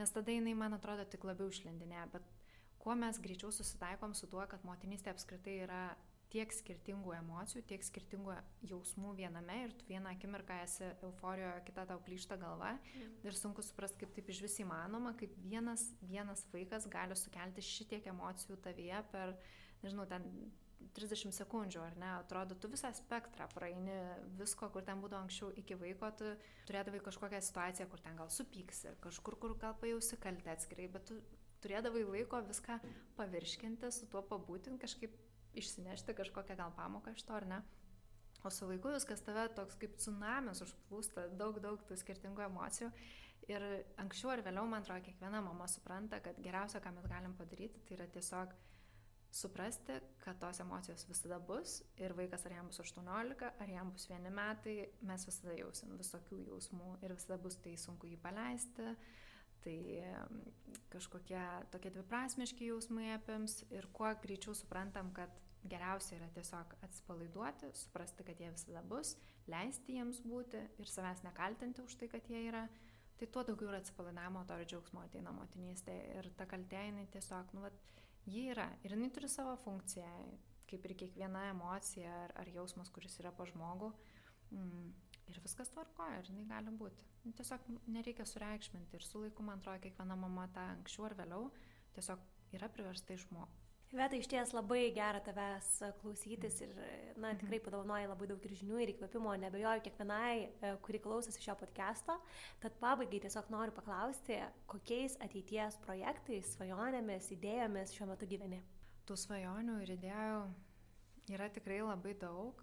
[0.00, 2.26] nes tada jinai, man atrodo, tik labiau išlendinė, bet
[2.80, 5.82] kuo mes greičiau susitaikom su tuo, kad motinystė apskritai yra
[6.30, 8.36] tiek skirtingų emocijų, tiek skirtingų
[8.70, 13.18] jausmų viename ir tu vieną akimirką esi euforijoje, kitą tau plyšta galva mm.
[13.26, 18.06] ir sunku suprasti, kaip taip iš vis įmanoma, kaip vienas, vienas vaikas gali sukelti šitiek
[18.12, 19.34] emocijų tavyje per,
[19.82, 20.28] nežinau, ten
[20.96, 23.96] 30 sekundžių, ar ne, atrodo, tu visą spektrą praeini
[24.38, 26.30] visko, kur ten būdavo anksčiau iki vaiko, tu
[26.68, 31.20] turėdavai kažkokią situaciją, kur ten gal supyksi, kažkur, kur gal pajausi kaltę atskirai, bet tu
[31.64, 32.80] turėdavai laiko viską
[33.18, 35.14] pavirškinti, su tuo pabūti, kažkaip
[35.58, 37.60] išsinešti kažkokią gal pamoką iš to, ar ne.
[38.44, 42.88] O su vaiku viskas tave toks kaip tsunamis užplūsta, daug, daug tų skirtingų emocijų.
[43.50, 43.64] Ir
[44.00, 47.98] anksčiau ar vėliau, man atrodo, kiekviena mama supranta, kad geriausia, ką mes galim padaryti, tai
[47.98, 48.54] yra tiesiog
[49.30, 54.08] suprasti, kad tos emocijos visada bus ir vaikas ar jam bus 18, ar jam bus
[54.10, 54.76] vieni metai,
[55.06, 58.94] mes visada jausim visokių jausmų ir visada bus tai sunku jį paleisti,
[59.64, 59.76] tai
[60.90, 61.42] kažkokie
[61.72, 65.32] tokie dviprasmiški jausmai apims ir kuo greičiau suprantam, kad
[65.68, 69.14] geriausia yra tiesiog atsipalaiduoti, suprasti, kad jie visada bus,
[69.50, 72.64] leisti jiems būti ir savęs nekaltinti už tai, kad jie yra,
[73.20, 77.52] tai tuo daugiau ir atsipalaidavimo, to ir džiaugsmo ateina motinystė ir ta kaltė jinai tiesiog,
[77.56, 77.76] nu, vat,
[78.24, 80.08] ji yra ir jinai turi savo funkciją,
[80.70, 83.90] kaip ir kiekviena emocija ar, ar jausmas, kuris yra pa žmogų.
[84.54, 84.90] Mm,
[85.30, 87.06] ir viskas tvarkoja, ir jinai gali būti.
[87.36, 91.50] Tiesiog nereikia sureikšminti ir su laiku, man atrodo, kiekviena mama tą anksčiau ar vėliau
[91.96, 92.22] tiesiog
[92.56, 93.66] yra priversta išmokti.
[93.90, 95.68] Veta, iš ties labai gera tavęs
[95.98, 96.70] klausytis ir,
[97.16, 97.40] na, mhm.
[97.40, 102.14] tikrai padovanoja labai daug ir žinių ir įkvėpimo, nebejoju kiekvienai, e, kuri klausosi šio podcast'o.
[102.62, 104.38] Tad pabaigai tiesiog noriu paklausti,
[104.70, 108.62] kokiais ateities projektais, svajonėmis, idėjomis šiuo metu gyveni.
[109.10, 110.38] Tų svajonių ir idėjų
[111.34, 112.62] yra tikrai labai daug,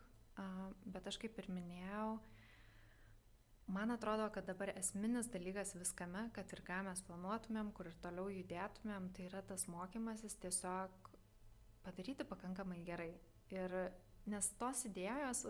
[0.88, 2.07] bet aš kaip ir minėjau,
[3.68, 8.30] Man atrodo, kad dabar esminis dalykas viskame, kad ir ką mes planuotumėm, kur ir toliau
[8.32, 11.09] judėtumėm, tai yra tas mokymasis tiesiog
[11.84, 13.11] padaryti pakankamai gerai.
[13.51, 13.76] Ir
[14.32, 15.43] nes tos idėjos,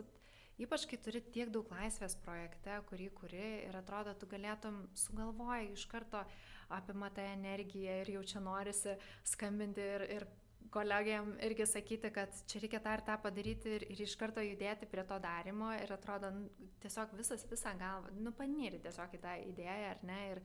[0.57, 5.85] ypač kai turi tiek daug laisvės projekte, kurį kuri ir atrodo, tu galėtum sugalvoji iš
[5.91, 6.25] karto
[6.73, 8.97] apima tą energiją ir jau čia norisi
[9.29, 10.27] skambinti ir, ir
[10.71, 14.89] kolegiam irgi sakyti, kad čia reikia tą ir tą padaryti ir, ir iš karto judėti
[14.89, 19.35] prie to darimo ir atrodo nu, tiesiog visas visą galvą, nu paniri tiesiog į tą
[19.51, 20.41] idėją ar ne ir,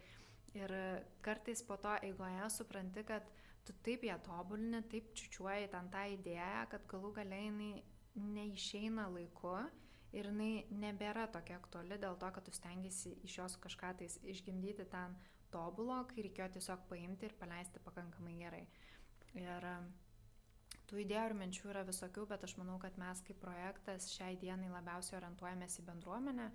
[0.58, 0.76] ir
[1.24, 3.28] kartais po to eigoje supranti, kad
[3.66, 7.72] tu taip ją tobulini, taip čiučiuoji ten tą idėją, kad galų galiai jinai
[8.14, 9.56] neišeina laiku
[10.12, 14.86] ir jinai nebėra tokia aktuali dėl to, kad tu stengiasi iš jos kažką tais išgimdyti
[14.92, 15.16] ten
[15.52, 18.64] tobulo, kai reikėjo tiesiog paimti ir paleisti pakankamai gerai.
[19.36, 19.68] Ir
[20.92, 24.68] tų idėjų ir minčių yra visokių, bet aš manau, kad mes kaip projektas šiai dienai
[24.68, 26.48] labiausiai orientuojamės į bendruomenę,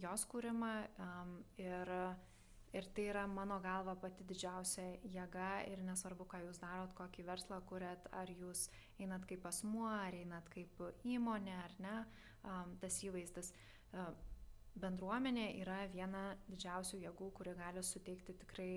[0.00, 1.92] jos kūrimą um, ir
[2.72, 7.58] Ir tai yra mano galva pati didžiausia jėga ir nesvarbu, ką jūs darot, kokį verslą
[7.68, 11.96] kuriat, ar jūs einat kaip asmuo, ar einat kaip įmonė, ar ne,
[12.80, 13.52] tas įvaizdis.
[14.80, 18.72] Bendruomenė yra viena didžiausių jėgų, kuri gali suteikti tikrai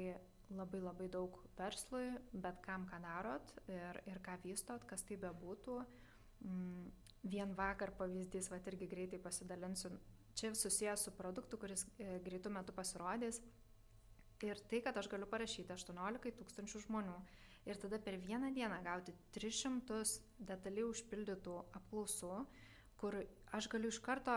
[0.54, 5.80] labai labai daug verslui, bet kam, ką darot ir, ir ką vystot, kas tai bebūtų.
[6.46, 6.90] Mm,
[7.26, 9.90] vien vakar pavyzdys, va irgi greitai pasidalinsiu,
[10.38, 13.42] čia susijęs su produktu, kuris e, greitų metų pasirodys
[14.44, 17.16] Ir tai, kad aš galiu parašyti 18 tūkstančių žmonių
[17.70, 20.02] ir tada per vieną dieną gauti 300
[20.50, 22.34] detaliai užpildytų apklausų,
[23.00, 23.16] kur
[23.56, 24.36] aš galiu iš karto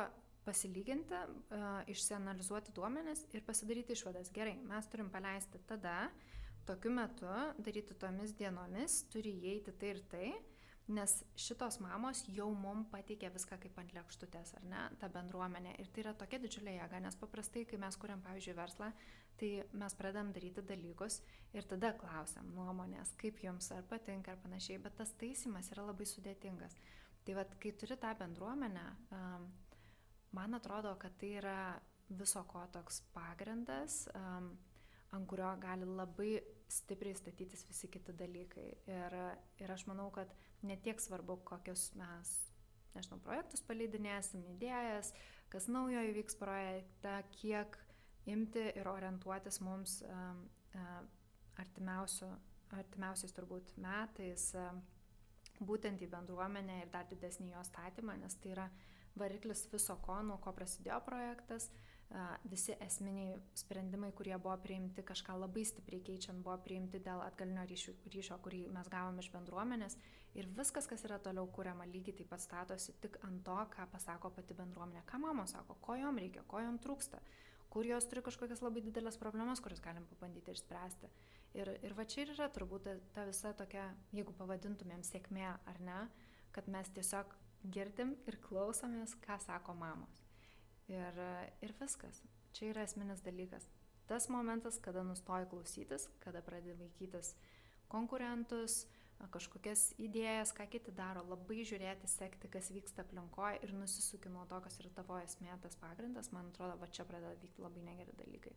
[0.48, 1.22] pasilyginti,
[1.52, 4.32] uh, išsianalizuoti duomenis ir pasidaryti išvadas.
[4.34, 6.00] Gerai, mes turim paleisti tada,
[6.68, 7.28] tokiu metu,
[7.64, 10.28] daryti tomis dienomis, turi įeiti tai ir tai,
[10.88, 15.74] nes šitos mamos jau mum pateikė viską kaip ant lėkštutės, ar ne, ta bendruomenė.
[15.82, 18.88] Ir tai yra tokia didžiulė jėga, nes paprastai, kai mes kuriam, pavyzdžiui, verslą,
[19.40, 19.50] tai
[19.82, 21.20] mes pradedam daryti dalykus
[21.56, 26.08] ir tada klausiam nuomonės, kaip jums ar patinka ar panašiai, bet tas taisimas yra labai
[26.08, 26.76] sudėtingas.
[27.24, 28.86] Tai vad, kai turi tą bendruomenę,
[30.32, 31.58] man atrodo, kad tai yra
[32.08, 34.52] viso ko toks pagrindas, um,
[35.12, 38.68] ant kurio gali labai stipriai statytis visi kiti dalykai.
[38.92, 39.16] Ir,
[39.62, 42.34] ir aš manau, kad netiek svarbu, kokius mes,
[42.96, 45.14] nežinau, projektus paleidinėsim, idėjas,
[45.52, 47.78] kas naujo įvyks projekte, kiek
[48.28, 50.02] imti ir orientuotis mums
[51.58, 54.50] artimiausiais turbūt metais
[55.58, 58.68] būtent į bendruomenę ir dar didesnį jo statymą, nes tai yra
[59.16, 61.70] variklis viso ko, nuo ko prasidėjo projektas,
[62.48, 67.92] visi esminiai sprendimai, kurie buvo priimti, kažką labai stipriai keičiant, buvo priimti dėl atgalinio ryšio,
[68.14, 69.98] ryšio kurį mes gavom iš bendruomenės.
[70.38, 74.32] Ir viskas, kas yra toliau kuriama, lygiai taip pat statosi tik ant to, ką pasako
[74.32, 77.20] pati bendruomenė, ką mamos sako, ko jom reikia, ko jom trūksta
[77.68, 81.10] kur jos turi kažkokias labai didelės problemas, kurias galim pabandyti išspręsti.
[81.58, 85.80] Ir, ir va čia ir yra turbūt ta, ta visa tokia, jeigu pavadintumėm sėkmė ar
[85.84, 85.98] ne,
[86.56, 87.34] kad mes tiesiog
[87.64, 90.22] girdim ir klausomės, ką sako mamos.
[90.88, 91.18] Ir,
[91.64, 92.22] ir viskas.
[92.56, 93.68] Čia yra esminis dalykas.
[94.08, 97.34] Tas momentas, kada nustoji klausytis, kada pradedi vaikytis
[97.92, 98.86] konkurentus,
[99.34, 104.60] kažkokias idėjas, ką kiti daro, labai žiūrėti, sekti, kas vyksta aplinkoje ir nusisuki nuo to,
[104.64, 108.54] kas yra tavo esmė, tas pagrindas, man atrodo, va čia pradeda vykti labai negeri dalykai.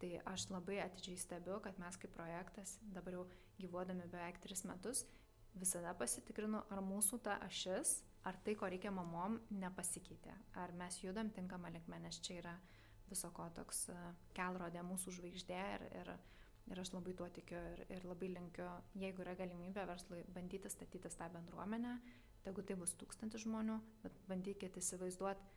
[0.00, 3.24] Tai aš labai atidžiai stebiu, kad mes kaip projektas, dabar jau
[3.60, 5.04] gyvuodami beveik tris metus,
[5.54, 11.30] visada pasitikrinu, ar mūsų ta ašis, ar tai, ko reikia mamom, nepasikeitė, ar mes judam
[11.34, 12.56] tinkamą linkmę, nes čia yra
[13.10, 13.88] viso ko toks
[14.36, 16.12] kelrodė mūsų žvaigždė ir, ir
[16.70, 18.66] Ir aš labai tuo tikiu ir, ir labai linkiu,
[19.02, 21.96] jeigu yra galimybė verslui bandyti statytis tą bendruomenę,
[22.44, 25.48] tegu tai bus tūkstantis žmonių, bet bandykite įsivaizduoti,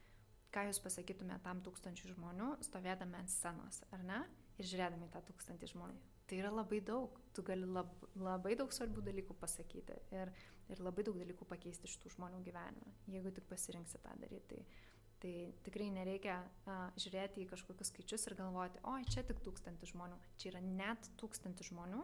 [0.53, 4.23] ką jūs pasakytumėte tam tūkstančių žmonių, stovėdami ant scenos, ar ne?
[4.57, 6.01] Ir žiūrėdami tą tūkstantį žmonių.
[6.27, 10.31] Tai yra labai daug, tu gali lab, labai daug svarbių dalykų pasakyti ir,
[10.71, 14.61] ir labai daug dalykų pakeisti iš tų žmonių gyvenime, jeigu tik pasirinksi tą daryti.
[14.61, 14.91] Tai
[15.23, 16.33] Tai tikrai nereikia
[16.67, 20.17] a, žiūrėti į kažkokius skaičius ir galvoti, oi, čia tik tūkstantis žmonių.
[20.35, 22.01] Čia yra net tūkstantis žmonių,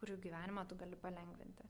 [0.00, 1.66] kurių gyvenimą tu gali palengvinti.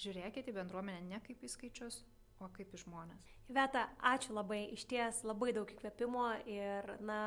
[0.00, 2.00] Žiūrėkite į bendruomenę ne kaip į skaičius,
[2.42, 3.34] o kaip į žmonės.
[3.48, 7.18] Veta, ačiū labai, iš ties labai daug įkvėpimo ir, na,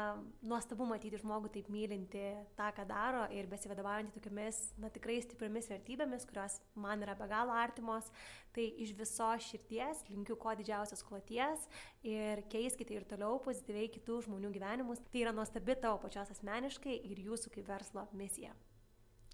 [0.45, 2.21] nuostabu matyti žmogų taip mylinti
[2.57, 7.57] tą, ką daro ir besivadovaujantį tokiamis, na, tikrai stipriamis vertybėmis, kurios man yra be galo
[7.57, 8.11] artimos.
[8.51, 11.67] Tai iš viso širties linkiu kuo didžiausios kloties
[12.03, 15.01] ir keiskite ir toliau pozityviai kitų žmonių gyvenimus.
[15.07, 18.51] Tai yra nuostabi tavo pačios asmeniškai ir jūsų kaip verslo misija.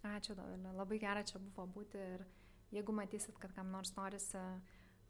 [0.06, 2.28] Ačiū, Dovilė, labai gera čia buvo būti ir
[2.72, 4.40] jeigu matysit, kad kam nors norisi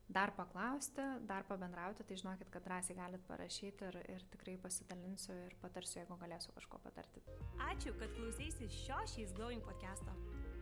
[0.07, 5.55] dar paklausti, dar pabendrauti, tai žinokit, kad drąsiai galit parašyti ir, ir tikrai pasidalinsiu ir
[5.61, 7.21] patarsiu, jeigu galėsiu kažko patarti.
[7.67, 10.13] Ačiū, kad klausėsi šio She's Glowing podcast'o.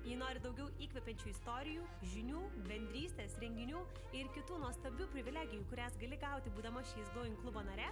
[0.05, 1.83] Jei nori daugiau įkvepiančių istorijų,
[2.13, 3.79] žinių, bendrystės, renginių
[4.17, 7.89] ir kitų nuostabių privilegijų, kurias gali gauti būdama She's Glowing klubo nare,